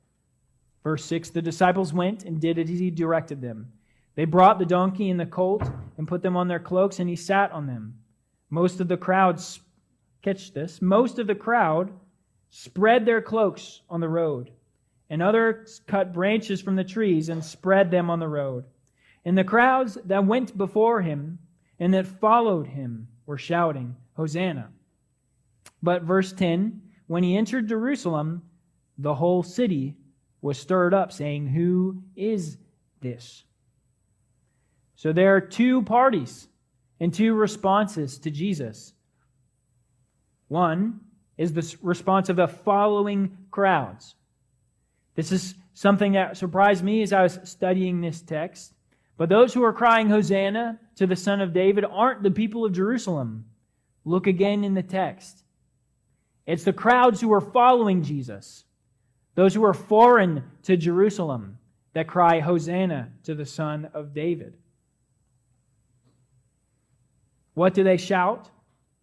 Verse 0.87 1.05
6 1.07 1.31
The 1.31 1.43
disciples 1.43 1.93
went 1.93 2.23
and 2.23 2.41
did 2.41 2.61
as 2.61 2.69
he 2.69 2.93
directed 2.93 3.41
them. 3.41 3.73
They 4.15 4.25
brought 4.25 4.61
the 4.61 4.65
donkey 4.65 5.11
and 5.11 5.19
the 5.19 5.27
colt 5.27 5.69
and 5.99 6.07
put 6.07 6.23
them 6.23 6.37
on 6.37 6.47
their 6.47 6.61
cloaks, 6.61 7.01
and 7.01 7.11
he 7.11 7.17
sat 7.17 7.51
on 7.51 7.67
them. 7.67 7.99
Most 8.51 8.79
of 8.79 8.87
the 8.87 8.97
crowd, 8.97 9.43
catch 10.23 10.53
this, 10.53 10.81
most 10.81 11.19
of 11.19 11.27
the 11.27 11.35
crowd 11.35 11.91
spread 12.51 13.05
their 13.05 13.21
cloaks 13.21 13.83
on 13.91 14.01
the 14.01 14.09
road, 14.09 14.53
and 15.11 15.21
others 15.21 15.81
cut 15.89 16.13
branches 16.13 16.61
from 16.61 16.77
the 16.77 16.85
trees 16.85 17.31
and 17.31 17.45
spread 17.45 17.91
them 17.91 18.09
on 18.09 18.21
the 18.21 18.29
road. 18.29 18.65
And 19.25 19.37
the 19.37 19.43
crowds 19.43 19.99
that 20.05 20.25
went 20.25 20.57
before 20.57 21.03
him 21.03 21.41
and 21.81 21.93
that 21.95 22.07
followed 22.07 22.69
him 22.69 23.09
were 23.27 23.39
shouting, 23.39 23.97
Hosanna. 24.13 24.71
But 25.83 26.05
verse 26.05 26.33
10 26.33 26.81
when 27.09 27.25
he 27.25 27.37
entered 27.37 27.67
Jerusalem, 27.67 28.43
the 28.99 29.17
whole 29.17 29.43
city 29.43 29.97
was 30.41 30.59
stirred 30.59 30.95
up, 30.95 31.13
saying, 31.13 31.49
Who 31.49 32.03
is 32.15 32.59
this? 33.01 33.45
So 34.95 35.13
there 35.13 35.37
are 35.37 35.41
two 35.41 35.83
parties 35.83 36.49
and 37.01 37.13
two 37.13 37.35
responses 37.35 38.19
to 38.21 38.31
Jesus. 38.31 38.93
One 40.49 41.01
is 41.37 41.53
the 41.53 41.77
response 41.83 42.29
of 42.29 42.37
the 42.37 42.49
following 42.49 43.37
crowds. 43.51 44.15
This 45.15 45.33
is 45.33 45.55
something 45.75 46.13
that 46.13 46.37
surprised 46.37 46.83
me 46.83 47.03
as 47.03 47.13
I 47.13 47.23
was 47.23 47.39
studying 47.45 48.01
this 48.01 48.23
text. 48.23 48.73
But 49.19 49.29
those 49.29 49.55
who 49.55 49.63
are 49.65 49.73
crying 49.73 50.09
Hosanna 50.09 50.79
to 50.97 51.07
the 51.07 51.17
Son 51.17 51.41
of 51.41 51.53
David 51.53 51.85
aren't 51.85 52.23
the 52.23 52.31
people 52.31 52.65
of 52.65 52.73
Jerusalem. 52.73 53.47
Look 54.05 54.27
again 54.27 54.63
in 54.63 54.75
the 54.75 54.83
text. 54.83 55.43
It's 56.47 56.65
the 56.65 56.73
crowds 56.73 57.21
who 57.21 57.33
are 57.33 57.41
following 57.41 58.03
Jesus, 58.03 58.65
those 59.37 59.55
who 59.55 59.65
are 59.65 59.75
foreign 59.75 60.43
to 60.65 60.77
Jerusalem, 60.77 61.59
that 61.93 62.09
cry 62.09 62.41
Hosanna 62.41 63.13
to 63.23 63.35
the 63.35 63.47
Son 63.47 63.89
of 63.95 64.13
David. 64.13 64.57
What 67.55 67.73
do 67.73 67.85
they 67.85 67.97
shout? 67.97 68.51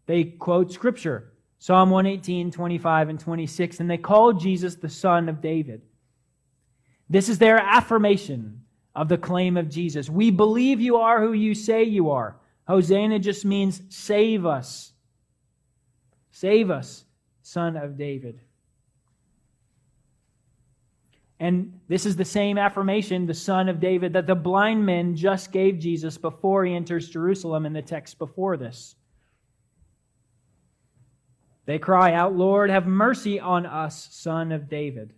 They 0.06 0.26
quote 0.26 0.72
Scripture, 0.72 1.32
Psalm 1.60 1.90
118, 1.90 2.52
25, 2.52 3.10
and 3.10 3.20
26, 3.20 3.80
and 3.80 3.90
they 3.90 3.98
call 3.98 4.34
Jesus 4.34 4.76
the 4.76 4.90
Son 4.90 5.30
of 5.30 5.40
David. 5.40 5.82
This 7.10 7.30
is 7.30 7.38
their 7.38 7.58
affirmation 7.58 8.62
of 8.96 9.10
the 9.10 9.18
claim 9.18 9.56
of 9.56 9.70
Jesus. 9.70 10.10
We 10.10 10.30
believe 10.30 10.82
you 10.82 10.98
are 10.98 11.22
who 11.22 11.34
you 11.34 11.56
say 11.56 11.84
you 11.84 12.12
are. 12.12 12.38
Hosanna 12.68 13.20
just 13.20 13.46
means 13.46 13.82
save 13.90 14.46
us. 14.46 14.94
Save 16.32 16.72
us, 16.72 17.06
Son 17.44 17.76
of 17.76 17.98
David. 17.98 18.40
And 21.40 21.80
this 21.88 22.06
is 22.06 22.16
the 22.16 22.26
same 22.26 22.58
affirmation, 22.58 23.26
the 23.26 23.34
Son 23.34 23.68
of 23.68 23.80
David, 23.80 24.14
that 24.14 24.28
the 24.28 24.36
blind 24.36 24.86
men 24.86 25.16
just 25.16 25.52
gave 25.52 25.80
Jesus 25.80 26.18
before 26.18 26.64
he 26.66 26.76
enters 26.76 27.10
Jerusalem 27.10 27.66
in 27.66 27.74
the 27.74 27.82
text 27.82 28.18
before 28.18 28.56
this. 28.56 28.96
They 31.66 31.80
cry 31.80 32.14
out, 32.14 32.36
Lord, 32.36 32.70
have 32.70 32.88
mercy 32.88 33.40
on 33.40 33.66
us, 33.66 34.10
Son 34.12 34.52
of 34.52 34.70
David. 34.70 35.14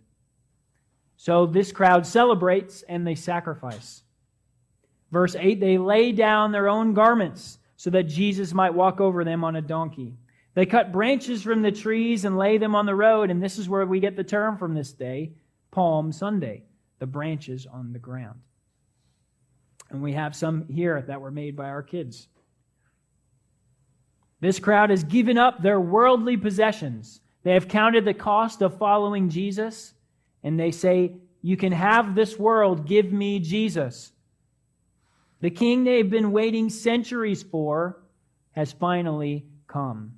So 1.16 1.46
this 1.46 1.72
crowd 1.72 2.06
celebrates 2.06 2.82
and 2.82 3.06
they 3.06 3.14
sacrifice. 3.14 4.02
Verse 5.10 5.34
8 5.34 5.60
they 5.60 5.78
lay 5.78 6.12
down 6.12 6.52
their 6.52 6.68
own 6.68 6.94
garments 6.94 7.58
so 7.76 7.90
that 7.90 8.04
Jesus 8.04 8.54
might 8.54 8.74
walk 8.74 9.00
over 9.00 9.24
them 9.24 9.44
on 9.44 9.56
a 9.56 9.62
donkey. 9.62 10.14
They 10.54 10.66
cut 10.66 10.92
branches 10.92 11.42
from 11.42 11.62
the 11.62 11.72
trees 11.72 12.24
and 12.24 12.38
lay 12.38 12.58
them 12.58 12.74
on 12.74 12.86
the 12.86 12.94
road, 12.94 13.30
and 13.30 13.42
this 13.42 13.58
is 13.58 13.68
where 13.68 13.84
we 13.84 14.00
get 14.00 14.16
the 14.16 14.24
term 14.24 14.56
from 14.56 14.74
this 14.74 14.92
day 14.92 15.32
Palm 15.70 16.12
Sunday, 16.12 16.62
the 16.98 17.06
branches 17.06 17.66
on 17.66 17.92
the 17.92 17.98
ground. 17.98 18.40
And 19.90 20.02
we 20.02 20.12
have 20.12 20.34
some 20.34 20.66
here 20.68 21.02
that 21.02 21.20
were 21.20 21.30
made 21.30 21.56
by 21.56 21.66
our 21.66 21.82
kids. 21.82 22.28
This 24.40 24.58
crowd 24.58 24.90
has 24.90 25.04
given 25.04 25.38
up 25.38 25.62
their 25.62 25.80
worldly 25.80 26.36
possessions. 26.36 27.20
They 27.42 27.54
have 27.54 27.68
counted 27.68 28.04
the 28.04 28.14
cost 28.14 28.62
of 28.62 28.78
following 28.78 29.28
Jesus, 29.28 29.94
and 30.42 30.58
they 30.58 30.70
say, 30.70 31.16
You 31.42 31.56
can 31.56 31.72
have 31.72 32.14
this 32.14 32.38
world, 32.38 32.86
give 32.86 33.12
me 33.12 33.38
Jesus. 33.38 34.12
The 35.40 35.50
king 35.50 35.84
they've 35.84 36.10
been 36.10 36.32
waiting 36.32 36.70
centuries 36.70 37.42
for 37.42 38.02
has 38.52 38.72
finally 38.72 39.46
come. 39.66 40.14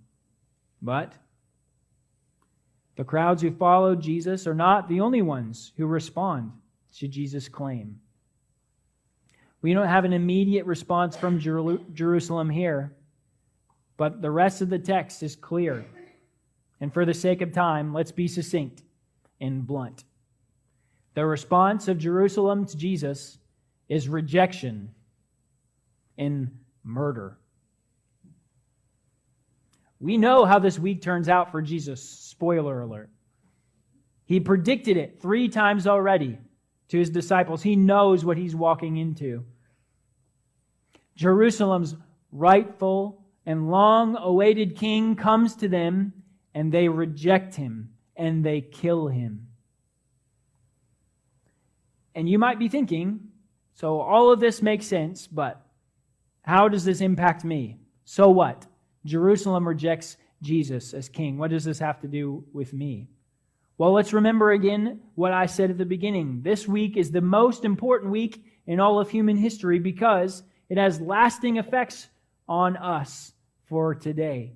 But 0.80 1.12
the 2.98 3.04
crowds 3.04 3.40
who 3.42 3.52
followed 3.52 4.02
Jesus 4.02 4.44
are 4.48 4.56
not 4.56 4.88
the 4.88 5.00
only 5.00 5.22
ones 5.22 5.72
who 5.76 5.86
respond 5.86 6.50
to 6.96 7.06
Jesus' 7.06 7.48
claim. 7.48 8.00
We 9.62 9.72
don't 9.72 9.86
have 9.86 10.04
an 10.04 10.12
immediate 10.12 10.66
response 10.66 11.16
from 11.16 11.38
Jerusalem 11.38 12.50
here, 12.50 12.92
but 13.96 14.20
the 14.20 14.32
rest 14.32 14.62
of 14.62 14.68
the 14.68 14.80
text 14.80 15.22
is 15.22 15.36
clear. 15.36 15.86
And 16.80 16.92
for 16.92 17.04
the 17.04 17.14
sake 17.14 17.40
of 17.40 17.52
time, 17.52 17.94
let's 17.94 18.10
be 18.10 18.26
succinct 18.26 18.82
and 19.40 19.64
blunt. 19.64 20.02
The 21.14 21.24
response 21.24 21.86
of 21.86 21.98
Jerusalem 21.98 22.66
to 22.66 22.76
Jesus 22.76 23.38
is 23.88 24.08
rejection 24.08 24.90
and 26.16 26.50
murder. 26.82 27.37
We 30.00 30.16
know 30.16 30.44
how 30.44 30.58
this 30.58 30.78
week 30.78 31.02
turns 31.02 31.28
out 31.28 31.50
for 31.50 31.60
Jesus. 31.60 32.02
Spoiler 32.02 32.80
alert. 32.80 33.10
He 34.24 34.40
predicted 34.40 34.96
it 34.96 35.20
three 35.20 35.48
times 35.48 35.86
already 35.86 36.38
to 36.88 36.98
his 36.98 37.10
disciples. 37.10 37.62
He 37.62 37.76
knows 37.76 38.24
what 38.24 38.36
he's 38.36 38.54
walking 38.54 38.96
into. 38.96 39.44
Jerusalem's 41.16 41.96
rightful 42.30 43.24
and 43.44 43.70
long 43.70 44.16
awaited 44.16 44.76
king 44.76 45.16
comes 45.16 45.56
to 45.56 45.68
them, 45.68 46.12
and 46.54 46.70
they 46.70 46.88
reject 46.88 47.54
him 47.54 47.90
and 48.14 48.44
they 48.44 48.60
kill 48.60 49.08
him. 49.08 49.48
And 52.14 52.28
you 52.28 52.38
might 52.38 52.58
be 52.58 52.68
thinking, 52.68 53.20
so 53.74 54.00
all 54.00 54.30
of 54.30 54.40
this 54.40 54.60
makes 54.60 54.86
sense, 54.86 55.26
but 55.26 55.64
how 56.42 56.68
does 56.68 56.84
this 56.84 57.00
impact 57.00 57.44
me? 57.44 57.78
So 58.04 58.28
what? 58.28 58.66
Jerusalem 59.08 59.66
rejects 59.66 60.16
Jesus 60.42 60.94
as 60.94 61.08
king. 61.08 61.38
What 61.38 61.50
does 61.50 61.64
this 61.64 61.78
have 61.80 62.00
to 62.02 62.08
do 62.08 62.44
with 62.52 62.72
me? 62.72 63.08
Well, 63.76 63.92
let's 63.92 64.12
remember 64.12 64.50
again 64.50 65.00
what 65.14 65.32
I 65.32 65.46
said 65.46 65.70
at 65.70 65.78
the 65.78 65.84
beginning. 65.84 66.42
This 66.42 66.68
week 66.68 66.96
is 66.96 67.10
the 67.10 67.20
most 67.20 67.64
important 67.64 68.12
week 68.12 68.44
in 68.66 68.80
all 68.80 69.00
of 69.00 69.10
human 69.10 69.36
history 69.36 69.78
because 69.78 70.42
it 70.68 70.78
has 70.78 71.00
lasting 71.00 71.56
effects 71.56 72.08
on 72.48 72.76
us 72.76 73.32
for 73.66 73.94
today. 73.94 74.52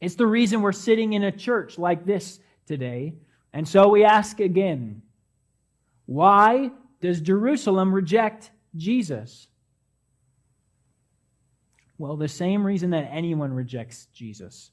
It's 0.00 0.14
the 0.14 0.26
reason 0.26 0.62
we're 0.62 0.72
sitting 0.72 1.12
in 1.12 1.24
a 1.24 1.32
church 1.32 1.78
like 1.78 2.06
this 2.06 2.38
today. 2.66 3.14
And 3.52 3.66
so 3.66 3.88
we 3.88 4.04
ask 4.04 4.40
again 4.40 5.02
why 6.06 6.70
does 7.00 7.20
Jerusalem 7.20 7.92
reject 7.92 8.50
Jesus? 8.76 9.48
Well, 11.98 12.16
the 12.16 12.28
same 12.28 12.64
reason 12.64 12.90
that 12.90 13.10
anyone 13.12 13.52
rejects 13.52 14.06
Jesus. 14.14 14.70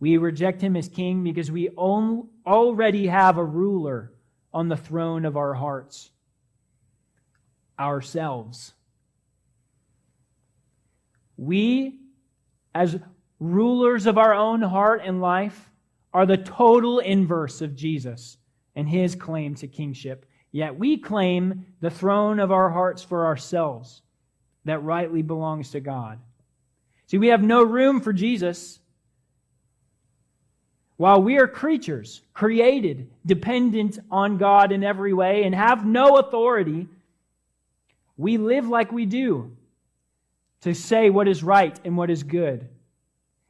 We 0.00 0.16
reject 0.16 0.62
him 0.62 0.74
as 0.74 0.88
king 0.88 1.22
because 1.22 1.50
we 1.50 1.68
already 1.68 3.06
have 3.06 3.36
a 3.36 3.44
ruler 3.44 4.12
on 4.52 4.68
the 4.68 4.76
throne 4.76 5.26
of 5.26 5.36
our 5.36 5.54
hearts 5.54 6.10
ourselves. 7.78 8.72
We, 11.36 11.98
as 12.74 12.98
rulers 13.38 14.06
of 14.06 14.16
our 14.16 14.32
own 14.32 14.62
heart 14.62 15.02
and 15.04 15.20
life, 15.20 15.70
are 16.14 16.24
the 16.24 16.38
total 16.38 17.00
inverse 17.00 17.60
of 17.60 17.76
Jesus 17.76 18.38
and 18.74 18.88
his 18.88 19.14
claim 19.14 19.54
to 19.56 19.68
kingship. 19.68 20.24
Yet 20.52 20.78
we 20.78 20.96
claim 20.96 21.66
the 21.80 21.90
throne 21.90 22.40
of 22.40 22.50
our 22.50 22.70
hearts 22.70 23.02
for 23.02 23.26
ourselves 23.26 24.00
that 24.66 24.82
rightly 24.82 25.22
belongs 25.22 25.70
to 25.70 25.80
God. 25.80 26.18
See, 27.06 27.18
we 27.18 27.28
have 27.28 27.42
no 27.42 27.62
room 27.62 28.00
for 28.00 28.12
Jesus. 28.12 28.78
While 30.96 31.22
we 31.22 31.38
are 31.38 31.46
creatures, 31.46 32.20
created, 32.34 33.08
dependent 33.24 33.98
on 34.10 34.38
God 34.38 34.72
in 34.72 34.82
every 34.82 35.12
way, 35.12 35.44
and 35.44 35.54
have 35.54 35.86
no 35.86 36.16
authority, 36.18 36.88
we 38.16 38.38
live 38.38 38.68
like 38.68 38.92
we 38.92 39.06
do 39.06 39.56
to 40.62 40.74
say 40.74 41.10
what 41.10 41.28
is 41.28 41.44
right 41.44 41.78
and 41.84 41.96
what 41.96 42.10
is 42.10 42.22
good, 42.22 42.68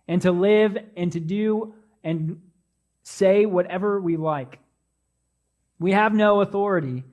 and 0.07 0.21
to 0.23 0.33
live 0.33 0.77
and 0.97 1.13
to 1.13 1.21
do 1.21 1.75
and 2.05 2.43
say 3.05 3.47
whatever 3.47 4.01
we 4.01 4.17
like. 4.17 4.59
We 5.79 5.93
have 5.93 6.13
no 6.13 6.41
authority, 6.41 7.05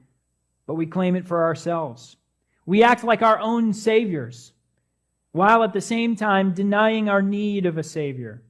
but 0.66 0.76
we 0.76 0.88
claim 0.88 1.16
it 1.16 1.28
for 1.28 1.44
ourselves. 1.44 2.18
We 2.66 2.84
act 2.84 3.04
like 3.04 3.22
our 3.22 3.40
own 3.40 3.74
saviors, 3.74 4.54
while 5.32 5.64
at 5.64 5.74
the 5.74 5.82
same 5.82 6.16
time 6.16 6.54
denying 6.54 7.10
our 7.10 7.22
need 7.22 7.66
of 7.66 7.78
a 7.78 7.84
savior. 7.84 8.44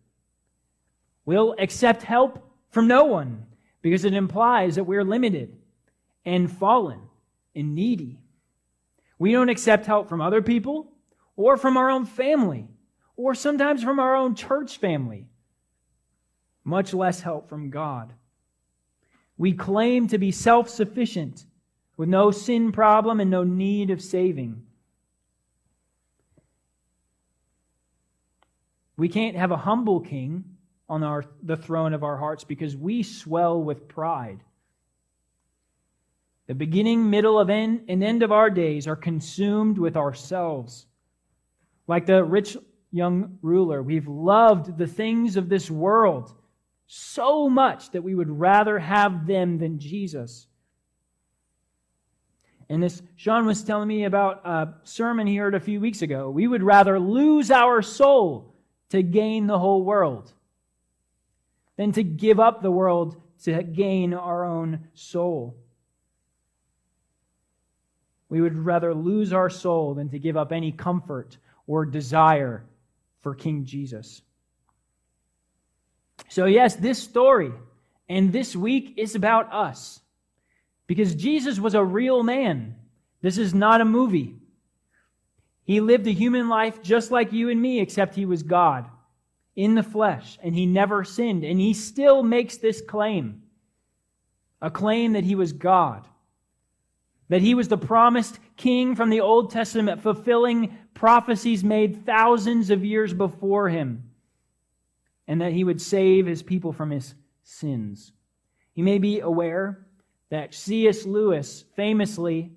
We'll 1.25 1.55
accept 1.57 2.03
help 2.03 2.51
from 2.69 2.87
no 2.87 3.05
one 3.05 3.45
because 3.81 4.05
it 4.05 4.13
implies 4.13 4.75
that 4.75 4.83
we're 4.83 5.03
limited 5.03 5.57
and 6.25 6.51
fallen 6.51 7.01
and 7.55 7.75
needy. 7.75 8.19
We 9.17 9.31
don't 9.31 9.49
accept 9.49 9.85
help 9.85 10.09
from 10.09 10.21
other 10.21 10.41
people 10.41 10.91
or 11.35 11.57
from 11.57 11.77
our 11.77 11.89
own 11.89 12.05
family 12.05 12.67
or 13.15 13.35
sometimes 13.35 13.83
from 13.83 13.99
our 13.99 14.15
own 14.15 14.35
church 14.35 14.77
family, 14.77 15.27
much 16.63 16.93
less 16.93 17.21
help 17.21 17.47
from 17.47 17.69
God. 17.69 18.13
We 19.37 19.53
claim 19.53 20.07
to 20.07 20.17
be 20.17 20.31
self 20.31 20.69
sufficient 20.69 21.45
with 21.97 22.09
no 22.09 22.31
sin 22.31 22.71
problem 22.71 23.19
and 23.19 23.29
no 23.29 23.43
need 23.43 23.89
of 23.89 24.01
saving. 24.01 24.63
We 28.97 29.09
can't 29.09 29.35
have 29.35 29.51
a 29.51 29.57
humble 29.57 29.99
king 29.99 30.43
on 30.87 31.03
our, 31.03 31.25
the 31.41 31.57
throne 31.57 31.93
of 31.93 32.03
our 32.03 32.17
hearts 32.17 32.43
because 32.43 32.75
we 32.75 33.03
swell 33.03 33.61
with 33.61 33.87
pride. 33.87 34.39
The 36.47 36.53
beginning, 36.53 37.09
middle, 37.09 37.39
of 37.39 37.49
end, 37.49 37.85
and 37.87 38.03
end 38.03 38.21
of 38.21 38.31
our 38.31 38.49
days 38.49 38.85
are 38.85 38.95
consumed 38.95 39.77
with 39.77 39.95
ourselves. 39.95 40.85
Like 41.87 42.05
the 42.05 42.23
rich 42.23 42.57
young 42.91 43.39
ruler, 43.41 43.81
we've 43.81 44.07
loved 44.07 44.77
the 44.77 44.87
things 44.87 45.37
of 45.37 45.49
this 45.49 45.71
world 45.71 46.33
so 46.85 47.49
much 47.49 47.91
that 47.91 48.03
we 48.03 48.13
would 48.13 48.29
rather 48.29 48.77
have 48.77 49.25
them 49.25 49.57
than 49.57 49.79
Jesus. 49.79 50.47
And 52.73 52.81
this, 52.81 53.03
Sean 53.15 53.45
was 53.45 53.63
telling 53.63 53.87
me 53.87 54.05
about 54.05 54.41
a 54.45 54.73
sermon 54.83 55.27
he 55.27 55.35
heard 55.35 55.53
a 55.53 55.59
few 55.59 55.79
weeks 55.79 56.01
ago. 56.01 56.31
We 56.31 56.47
would 56.47 56.63
rather 56.63 56.99
lose 56.99 57.51
our 57.51 57.83
soul 57.83 58.55
to 58.89 59.03
gain 59.03 59.45
the 59.45 59.59
whole 59.59 59.83
world 59.83 60.33
than 61.77 61.91
to 61.91 62.03
give 62.03 62.39
up 62.39 62.63
the 62.63 62.71
world 62.71 63.15
to 63.43 63.61
gain 63.61 64.15
our 64.15 64.43
own 64.43 64.87
soul. 64.95 65.55
We 68.27 68.41
would 68.41 68.57
rather 68.57 68.95
lose 68.95 69.33
our 69.33 69.51
soul 69.51 69.93
than 69.93 70.09
to 70.09 70.17
give 70.17 70.35
up 70.35 70.51
any 70.51 70.71
comfort 70.71 71.37
or 71.67 71.85
desire 71.85 72.65
for 73.21 73.35
King 73.35 73.65
Jesus. 73.65 74.23
So, 76.27 76.45
yes, 76.45 76.75
this 76.75 76.97
story 76.97 77.51
and 78.09 78.33
this 78.33 78.55
week 78.55 78.95
is 78.97 79.13
about 79.13 79.53
us. 79.53 79.99
Because 80.93 81.15
Jesus 81.15 81.59
was 81.59 81.73
a 81.73 81.83
real 81.83 82.21
man. 82.21 82.75
This 83.23 83.39
is 83.39 83.51
not 83.51 83.81
a 83.81 83.85
movie. 83.85 84.35
He 85.63 85.81
lived 85.81 86.05
a 86.05 86.11
human 86.11 86.49
life 86.49 86.83
just 86.83 87.09
like 87.09 87.33
you 87.33 87.49
and 87.49 87.59
me, 87.59 87.79
except 87.79 88.13
he 88.13 88.27
was 88.27 88.43
God 88.43 88.85
in 89.55 89.73
the 89.73 89.81
flesh, 89.81 90.37
and 90.43 90.53
he 90.53 90.67
never 90.67 91.03
sinned. 91.03 91.43
And 91.43 91.59
he 91.59 91.73
still 91.73 92.21
makes 92.21 92.57
this 92.57 92.79
claim 92.79 93.41
a 94.61 94.69
claim 94.69 95.13
that 95.13 95.23
he 95.23 95.33
was 95.33 95.51
God, 95.51 96.07
that 97.29 97.41
he 97.41 97.55
was 97.55 97.69
the 97.69 97.77
promised 97.77 98.37
king 98.55 98.95
from 98.95 99.09
the 99.09 99.21
Old 99.21 99.49
Testament, 99.49 100.03
fulfilling 100.03 100.77
prophecies 100.93 101.63
made 101.63 102.05
thousands 102.05 102.69
of 102.69 102.85
years 102.85 103.15
before 103.15 103.67
him, 103.67 104.11
and 105.27 105.41
that 105.41 105.53
he 105.53 105.63
would 105.63 105.81
save 105.81 106.27
his 106.27 106.43
people 106.43 106.71
from 106.71 106.91
his 106.91 107.15
sins. 107.41 108.11
You 108.75 108.83
may 108.83 108.99
be 108.99 109.21
aware 109.21 109.82
that 110.33 110.55
C.S. 110.55 111.05
Lewis 111.05 111.63
famously 111.75 112.51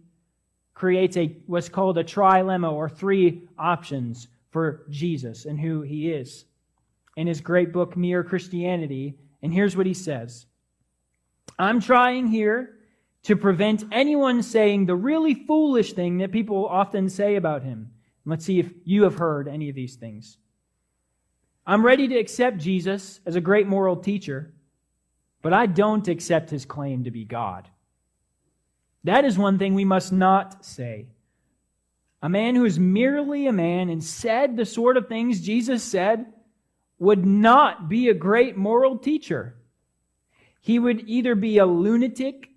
creates 0.73 1.19
a 1.19 1.37
what's 1.45 1.69
called 1.69 1.99
a 1.99 2.05
trilemma 2.05 2.73
or 2.73 2.89
three 2.89 3.43
options 3.59 4.29
for 4.51 4.87
Jesus 4.89 5.45
and 5.45 5.61
who 5.61 5.83
he 5.83 6.11
is 6.11 6.47
in 7.17 7.27
his 7.27 7.43
great 7.43 7.75
book 7.75 7.95
Mere 7.95 8.25
Christianity 8.25 9.19
and 9.43 9.53
here's 9.53 9.77
what 9.77 9.85
he 9.85 9.93
says 9.93 10.47
I'm 11.59 11.79
trying 11.83 12.29
here 12.29 12.79
to 13.25 13.37
prevent 13.37 13.85
anyone 13.93 14.43
saying 14.43 14.87
the 14.87 14.97
really 14.97 15.35
foolish 15.35 15.93
thing 15.93 16.17
that 16.19 16.33
people 16.33 16.67
often 16.67 17.11
say 17.11 17.37
about 17.37 17.63
him. 17.63 17.91
Let's 18.25 18.47
see 18.47 18.59
if 18.59 18.73
you 18.85 19.03
have 19.03 19.17
heard 19.17 19.49
any 19.49 19.69
of 19.69 19.75
these 19.75 19.97
things. 19.97 20.39
I'm 21.67 21.85
ready 21.85 22.09
to 22.09 22.17
accept 22.17 22.57
Jesus 22.57 23.21
as 23.27 23.37
a 23.37 23.41
great 23.43 23.67
moral 23.67 23.97
teacher, 23.97 24.55
but 25.43 25.53
I 25.53 25.67
don't 25.67 26.09
accept 26.09 26.51
his 26.51 26.65
claim 26.65 27.05
to 27.05 27.11
be 27.11 27.25
God. 27.25 27.69
That 29.05 29.25
is 29.25 29.39
one 29.39 29.59
thing 29.59 29.75
we 29.75 29.85
must 29.85 30.13
not 30.13 30.65
say. 30.65 31.07
A 32.23 32.29
man 32.29 32.57
who 32.57 32.65
is 32.65 32.79
merely 32.79 33.47
a 33.47 33.53
man 33.53 33.89
and 33.89 34.03
said 34.03 34.57
the 34.57 34.65
sort 34.65 34.97
of 34.97 35.07
things 35.07 35.41
Jesus 35.41 35.85
said 35.85 36.27
would 36.99 37.25
not 37.25 37.89
be 37.89 38.09
a 38.09 38.15
great 38.15 38.57
moral 38.57 38.99
teacher. 38.99 39.55
He 40.61 40.79
would 40.79 41.09
either 41.09 41.35
be 41.35 41.59
a 41.59 41.67
lunatic 41.67 42.49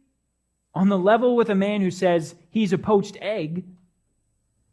on 0.74 0.90
the 0.90 0.98
level 0.98 1.36
with 1.36 1.50
a 1.50 1.56
man 1.56 1.82
who 1.82 1.92
says 1.92 2.36
he's 2.50 2.74
a 2.74 2.78
poached 2.78 3.18
egg, 3.22 3.66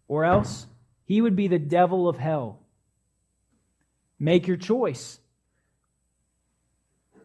or 0.09 0.25
else 0.25 0.67
he 1.05 1.21
would 1.21 1.37
be 1.37 1.49
the 1.49 1.59
devil 1.59 2.09
of 2.09 2.17
hell. 2.17 2.61
Make 4.19 4.47
your 4.47 4.57
choice. 4.57 5.21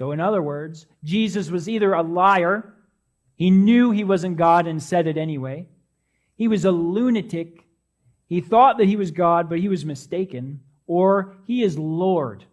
So, 0.00 0.12
in 0.12 0.20
other 0.20 0.40
words, 0.40 0.86
Jesus 1.04 1.50
was 1.50 1.68
either 1.68 1.92
a 1.92 2.02
liar, 2.02 2.72
he 3.36 3.50
knew 3.50 3.90
he 3.90 4.02
wasn't 4.02 4.38
God 4.38 4.66
and 4.66 4.82
said 4.82 5.06
it 5.06 5.18
anyway, 5.18 5.68
he 6.36 6.48
was 6.48 6.64
a 6.64 6.70
lunatic, 6.70 7.66
he 8.26 8.40
thought 8.40 8.78
that 8.78 8.86
he 8.86 8.96
was 8.96 9.10
God, 9.10 9.50
but 9.50 9.58
he 9.58 9.68
was 9.68 9.84
mistaken, 9.84 10.60
or 10.86 11.36
he 11.44 11.62
is 11.62 11.78
Lord. 11.78 12.46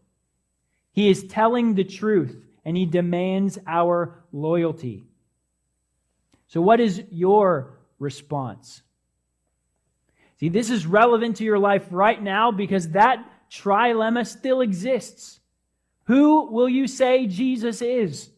He 0.92 1.10
is 1.10 1.24
telling 1.24 1.74
the 1.74 1.86
truth 1.86 2.36
and 2.66 2.76
he 2.76 2.86
demands 2.86 3.58
our 3.66 4.26
loyalty. 4.34 5.06
So, 6.48 6.60
what 6.60 6.82
is 6.82 7.02
your 7.12 7.78
response? 7.98 8.82
See, 10.42 10.50
this 10.50 10.70
is 10.70 10.86
relevant 10.86 11.38
to 11.38 11.46
your 11.46 11.60
life 11.60 11.88
right 11.92 12.22
now 12.22 12.52
because 12.52 12.90
that 12.90 13.24
trilemma 13.50 14.28
still 14.28 14.60
exists. 14.60 15.40
Who 16.08 16.52
will 16.52 16.70
you 16.70 16.88
say 16.88 17.28
Jesus 17.28 17.82
is? 17.82 18.30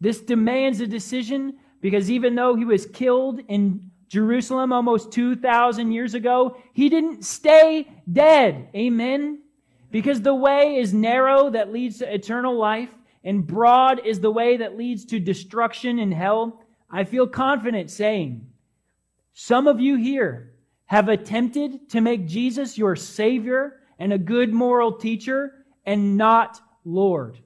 This 0.00 0.20
demands 0.20 0.80
a 0.80 0.86
decision 0.86 1.58
because 1.80 2.10
even 2.10 2.34
though 2.34 2.56
he 2.56 2.64
was 2.64 2.86
killed 2.86 3.40
in 3.48 3.90
Jerusalem 4.08 4.72
almost 4.72 5.12
2,000 5.12 5.92
years 5.92 6.14
ago, 6.14 6.56
he 6.72 6.88
didn't 6.88 7.24
stay 7.24 7.88
dead. 8.10 8.68
Amen? 8.74 9.42
Because 9.90 10.22
the 10.22 10.34
way 10.34 10.76
is 10.76 10.94
narrow 10.94 11.50
that 11.50 11.72
leads 11.72 11.98
to 11.98 12.12
eternal 12.12 12.56
life, 12.56 12.90
and 13.22 13.46
broad 13.46 14.06
is 14.06 14.20
the 14.20 14.30
way 14.30 14.56
that 14.56 14.76
leads 14.76 15.04
to 15.06 15.20
destruction 15.20 15.98
and 15.98 16.12
hell. 16.12 16.62
I 16.90 17.04
feel 17.04 17.26
confident 17.26 17.90
saying, 17.90 18.46
some 19.34 19.66
of 19.66 19.80
you 19.80 19.96
here 19.96 20.54
have 20.86 21.08
attempted 21.08 21.90
to 21.90 22.00
make 22.00 22.26
Jesus 22.26 22.78
your 22.78 22.96
Savior 22.96 23.80
and 23.98 24.12
a 24.12 24.18
good 24.18 24.52
moral 24.52 24.92
teacher 24.92 25.63
and 25.86 26.16
not 26.16 26.60
Lord. 26.84 27.38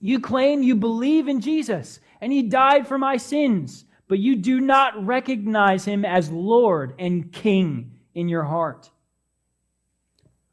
You 0.00 0.20
claim 0.20 0.62
you 0.62 0.76
believe 0.76 1.28
in 1.28 1.40
Jesus 1.40 2.00
and 2.20 2.32
He 2.32 2.42
died 2.42 2.86
for 2.86 2.98
my 2.98 3.16
sins, 3.16 3.84
but 4.08 4.18
you 4.18 4.36
do 4.36 4.60
not 4.60 5.06
recognize 5.06 5.84
Him 5.84 6.04
as 6.04 6.30
Lord 6.30 6.94
and 6.98 7.32
King 7.32 7.98
in 8.14 8.28
your 8.28 8.44
heart. 8.44 8.90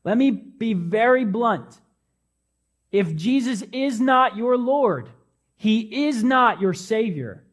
Let 0.03 0.17
me 0.17 0.31
be 0.31 0.73
very 0.73 1.25
blunt. 1.25 1.81
If 2.91 3.15
Jesus 3.15 3.63
is 3.73 3.99
not 3.99 4.37
your 4.37 4.57
Lord, 4.57 5.09
He 5.55 6.07
is 6.07 6.23
not 6.23 6.61
your 6.61 6.73
Savior. 6.73 7.43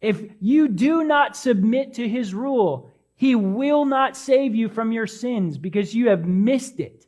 If 0.00 0.20
you 0.40 0.68
do 0.68 1.04
not 1.04 1.36
submit 1.36 1.94
to 1.94 2.08
His 2.08 2.34
rule, 2.34 2.90
He 3.14 3.34
will 3.34 3.84
not 3.84 4.16
save 4.16 4.54
you 4.54 4.68
from 4.68 4.92
your 4.92 5.06
sins 5.06 5.58
because 5.58 5.94
you 5.94 6.08
have 6.08 6.26
missed 6.26 6.80
it. 6.80 7.01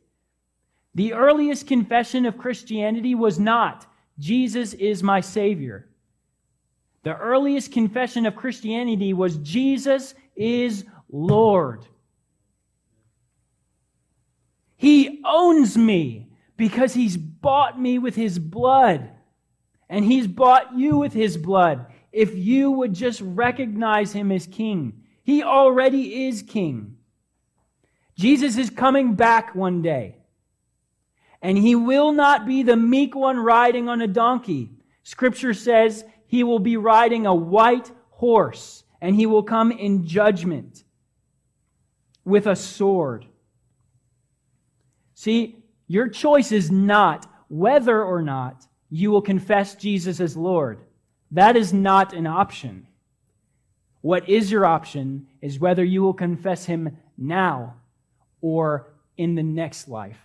The 0.95 1.13
earliest 1.13 1.67
confession 1.67 2.25
of 2.25 2.37
Christianity 2.37 3.15
was 3.15 3.37
not, 3.37 3.85
Jesus 4.17 4.73
is 4.73 5.03
my 5.03 5.19
Savior. 5.19 5.89
The 7.03 7.15
earliest 7.15 7.71
confession 7.71 8.25
of 8.25 8.35
Christianity 8.35 9.13
was, 9.13 9.37
Jesus 9.37 10.15
is 10.35 10.85
Lord. 11.11 11.85
He 14.77 15.21
owns 15.23 15.77
me 15.77 16.29
because 16.57 16.93
he's 16.93 17.17
bought 17.17 17.79
me 17.79 17.99
with 17.99 18.15
his 18.15 18.39
blood. 18.39 19.11
And 19.89 20.03
he's 20.03 20.27
bought 20.27 20.75
you 20.75 20.97
with 20.97 21.13
his 21.13 21.37
blood. 21.37 21.85
If 22.11 22.35
you 22.35 22.71
would 22.71 22.93
just 22.93 23.21
recognize 23.21 24.13
him 24.13 24.31
as 24.31 24.47
king, 24.47 25.03
he 25.23 25.43
already 25.43 26.25
is 26.27 26.41
king. 26.41 26.97
Jesus 28.17 28.57
is 28.57 28.69
coming 28.69 29.13
back 29.13 29.53
one 29.53 29.81
day. 29.81 30.15
And 31.41 31.57
he 31.57 31.75
will 31.75 32.11
not 32.11 32.45
be 32.45 32.63
the 32.63 32.75
meek 32.75 33.15
one 33.15 33.37
riding 33.37 33.87
on 33.89 34.01
a 34.01 34.07
donkey. 34.07 34.71
Scripture 35.03 35.53
says 35.53 36.03
he 36.27 36.43
will 36.43 36.59
be 36.59 36.77
riding 36.77 37.25
a 37.25 37.35
white 37.35 37.91
horse 38.09 38.83
and 39.01 39.15
he 39.15 39.25
will 39.25 39.43
come 39.43 39.71
in 39.71 40.05
judgment 40.07 40.83
with 42.23 42.47
a 42.47 42.55
sword. 42.55 43.25
See, 45.13 45.63
your 45.87 46.07
choice 46.07 46.51
is 46.51 46.71
not 46.71 47.27
whether 47.47 48.03
or 48.03 48.21
not 48.21 48.65
you 48.89 49.11
will 49.11 49.21
confess 49.21 49.75
Jesus 49.75 50.19
as 50.19 50.35
Lord. 50.35 50.79
That 51.31 51.55
is 51.55 51.73
not 51.73 52.13
an 52.13 52.27
option. 52.27 52.87
What 54.01 54.27
is 54.29 54.51
your 54.51 54.65
option 54.65 55.27
is 55.41 55.59
whether 55.59 55.83
you 55.83 56.01
will 56.01 56.13
confess 56.13 56.65
him 56.65 56.97
now 57.17 57.75
or 58.41 58.93
in 59.17 59.35
the 59.35 59.43
next 59.43 59.87
life. 59.87 60.19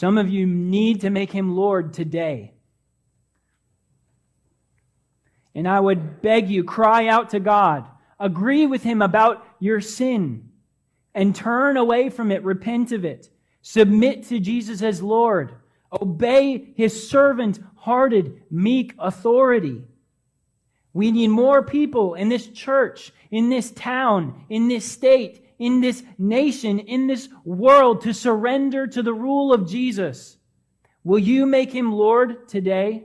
Some 0.00 0.18
of 0.18 0.30
you 0.30 0.46
need 0.46 1.02
to 1.02 1.10
make 1.10 1.30
him 1.30 1.54
Lord 1.54 1.92
today. 1.92 2.54
And 5.54 5.68
I 5.68 5.78
would 5.78 6.22
beg 6.22 6.48
you, 6.48 6.64
cry 6.64 7.06
out 7.06 7.30
to 7.30 7.40
God 7.40 7.86
Agree 8.20 8.66
with 8.66 8.82
him 8.82 9.00
about 9.00 9.46
your 9.60 9.80
sin 9.80 10.50
and 11.14 11.34
turn 11.34 11.78
away 11.78 12.10
from 12.10 12.30
it. 12.30 12.44
Repent 12.44 12.92
of 12.92 13.06
it. 13.06 13.30
Submit 13.62 14.24
to 14.24 14.38
Jesus 14.38 14.82
as 14.82 15.02
Lord. 15.02 15.54
Obey 15.90 16.74
his 16.76 17.08
servant 17.08 17.58
hearted, 17.76 18.42
meek 18.50 18.94
authority. 18.98 19.82
We 20.92 21.10
need 21.10 21.28
more 21.28 21.62
people 21.62 22.12
in 22.12 22.28
this 22.28 22.46
church, 22.46 23.10
in 23.30 23.48
this 23.48 23.70
town, 23.70 24.44
in 24.50 24.68
this 24.68 24.84
state, 24.84 25.46
in 25.60 25.80
this 25.82 26.02
nation, 26.18 26.80
in 26.80 27.06
this 27.06 27.28
world 27.44 28.00
to 28.00 28.12
surrender 28.14 28.86
to 28.88 29.02
the 29.02 29.12
rule 29.12 29.52
of 29.52 29.68
Jesus. 29.68 30.38
Will 31.04 31.18
you 31.18 31.46
make 31.46 31.70
him 31.70 31.92
Lord 31.92 32.48
today? 32.48 33.04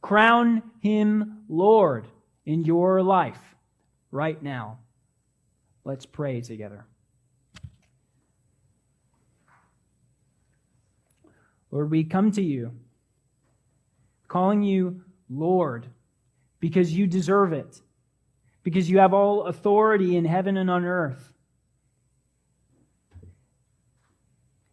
Crown 0.00 0.62
him 0.80 1.44
Lord 1.48 2.08
in 2.46 2.64
your 2.64 3.02
life 3.02 3.38
right 4.10 4.42
now. 4.42 4.78
Let's 5.84 6.06
pray 6.06 6.40
together. 6.40 6.86
Lord, 11.70 11.90
we 11.90 12.04
come 12.04 12.32
to 12.32 12.42
you, 12.42 12.72
calling 14.28 14.62
you 14.62 15.02
Lord, 15.28 15.86
because 16.58 16.90
you 16.90 17.06
deserve 17.06 17.52
it, 17.52 17.82
because 18.62 18.90
you 18.90 18.98
have 18.98 19.14
all 19.14 19.44
authority 19.46 20.16
in 20.16 20.24
heaven 20.24 20.56
and 20.56 20.70
on 20.70 20.84
earth, 20.84 21.32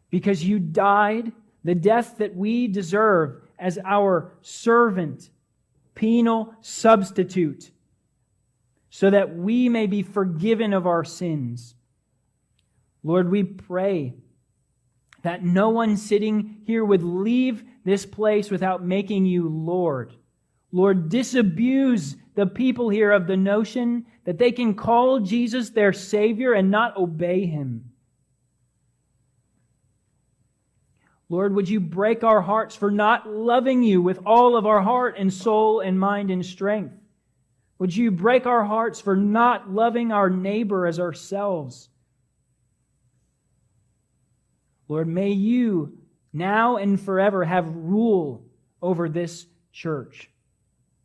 because 0.09 0.43
you 0.43 0.59
died 0.59 1.31
the 1.63 1.75
death 1.75 2.17
that 2.17 2.35
we 2.35 2.67
deserve 2.67 3.41
as 3.57 3.79
our 3.85 4.33
servant, 4.41 5.29
penal 5.95 6.53
substitute 6.61 7.71
so 8.89 9.09
that 9.09 9.35
we 9.35 9.67
may 9.67 9.87
be 9.87 10.03
forgiven 10.03 10.73
of 10.73 10.87
our 10.87 11.03
sins. 11.03 11.75
Lord, 13.03 13.29
we 13.29 13.43
pray 13.43 14.13
that 15.23 15.43
no 15.43 15.69
one 15.69 15.97
sitting 15.97 16.61
here 16.65 16.85
would 16.85 17.03
leave 17.03 17.63
this 17.83 18.05
place 18.05 18.49
without 18.49 18.85
making 18.85 19.25
you 19.25 19.49
Lord. 19.49 20.15
Lord, 20.71 21.09
disabuse 21.09 22.15
the 22.35 22.45
people 22.45 22.89
here 22.89 23.11
of 23.11 23.27
the 23.27 23.37
notion 23.37 24.05
that 24.25 24.37
they 24.37 24.51
can 24.51 24.75
call 24.75 25.19
Jesus 25.19 25.69
their 25.69 25.93
Savior 25.93 26.53
and 26.53 26.69
not 26.69 26.97
obey 26.97 27.45
him. 27.45 27.91
Lord, 31.29 31.55
would 31.55 31.67
you 31.67 31.79
break 31.79 32.23
our 32.23 32.41
hearts 32.41 32.75
for 32.75 32.91
not 32.91 33.27
loving 33.27 33.81
you 33.81 34.01
with 34.01 34.19
all 34.25 34.55
of 34.55 34.65
our 34.65 34.81
heart 34.81 35.15
and 35.17 35.33
soul 35.33 35.79
and 35.79 35.99
mind 35.99 36.29
and 36.29 36.45
strength? 36.45 36.93
Would 37.79 37.95
you 37.95 38.11
break 38.11 38.45
our 38.45 38.63
hearts 38.63 39.01
for 39.01 39.15
not 39.15 39.71
loving 39.71 40.11
our 40.11 40.29
neighbor 40.29 40.85
as 40.85 40.99
ourselves? 40.99 41.89
Lord, 44.87 45.07
may 45.07 45.31
you 45.31 45.97
now 46.31 46.77
and 46.77 47.01
forever 47.01 47.43
have 47.43 47.67
rule 47.75 48.45
over 48.81 49.09
this 49.09 49.47
church. 49.71 50.29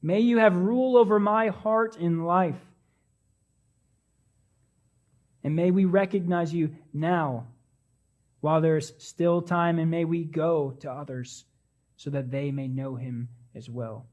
May 0.02 0.20
you 0.20 0.38
have 0.38 0.56
rule 0.56 0.96
over 0.96 1.18
my 1.18 1.48
heart 1.48 1.96
and 1.96 2.26
life. 2.26 2.60
And 5.44 5.56
may 5.56 5.70
we 5.70 5.84
recognize 5.84 6.52
you 6.52 6.74
now 6.92 7.46
while 8.40 8.60
there's 8.60 8.92
still 8.98 9.42
time, 9.42 9.78
and 9.78 9.90
may 9.90 10.04
we 10.04 10.24
go 10.24 10.70
to 10.80 10.90
others 10.90 11.44
so 11.96 12.10
that 12.10 12.30
they 12.30 12.50
may 12.50 12.68
know 12.68 12.94
him 12.94 13.28
as 13.54 13.68
well. 13.68 14.06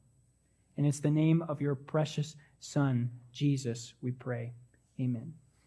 And 0.75 0.85
it's 0.85 0.99
the 0.99 1.09
name 1.09 1.41
of 1.41 1.61
your 1.61 1.75
precious 1.75 2.35
Son, 2.59 3.09
Jesus, 3.31 3.93
we 4.01 4.11
pray. 4.11 4.51
Amen. 4.99 5.33